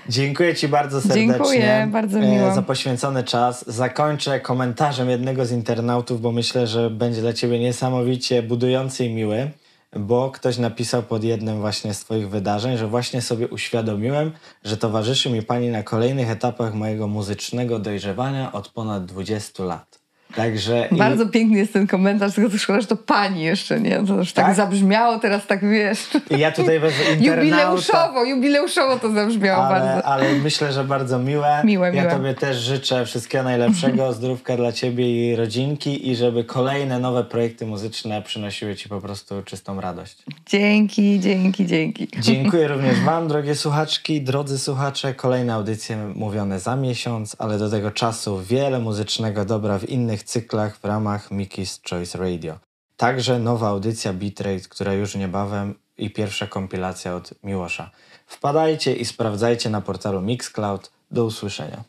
[0.09, 2.49] Dziękuję Ci bardzo serdecznie Dziękuję, bardzo miło.
[2.49, 3.65] e, za poświęcony czas.
[3.69, 9.51] Zakończę komentarzem jednego z internautów, bo myślę, że będzie dla Ciebie niesamowicie budujący i miły,
[9.97, 14.33] bo ktoś napisał pod jednym właśnie z Twoich wydarzeń, że właśnie sobie uświadomiłem,
[14.65, 20.04] że towarzyszy mi Pani na kolejnych etapach mojego muzycznego dojrzewania od ponad 20 lat.
[20.37, 24.03] Także i- Bardzo piękny jest ten komentarz, tylko to szkoda, że to pani jeszcze, nie?
[24.07, 24.57] To już tak, Tak?
[24.57, 25.99] zabrzmiało, teraz tak wiesz.
[26.31, 27.35] i ja tutaj bez internauta...
[27.35, 30.07] Jubileuszowo, jubileuszowo to zabrzmiało ale, bardzo.
[30.09, 31.63] ale myślę, że bardzo miłe.
[31.65, 32.15] Miłe, ja miłe.
[32.15, 37.67] Tobie też życzę wszystkiego najlepszego, zdrówka dla Ciebie i rodzinki i żeby kolejne nowe projekty
[37.67, 40.17] muzyczne przynosiły Ci po prostu czystą radość.
[40.47, 42.09] Dzięki, dzięki, dzięki.
[42.21, 45.15] Dziękuję również Wam, drogie słuchaczki, drodzy słuchacze.
[45.15, 50.77] Kolejne audycje mówione za miesiąc, ale do tego czasu wiele muzycznego dobra w innych cyklach
[50.77, 52.59] w ramach Mickey's Choice Radio.
[52.97, 57.91] Także nowa audycja Bitrate, która już niebawem i pierwsza kompilacja od Miłosza.
[58.27, 60.93] Wpadajcie i sprawdzajcie na portalu Mixcloud.
[61.11, 61.85] Do usłyszenia.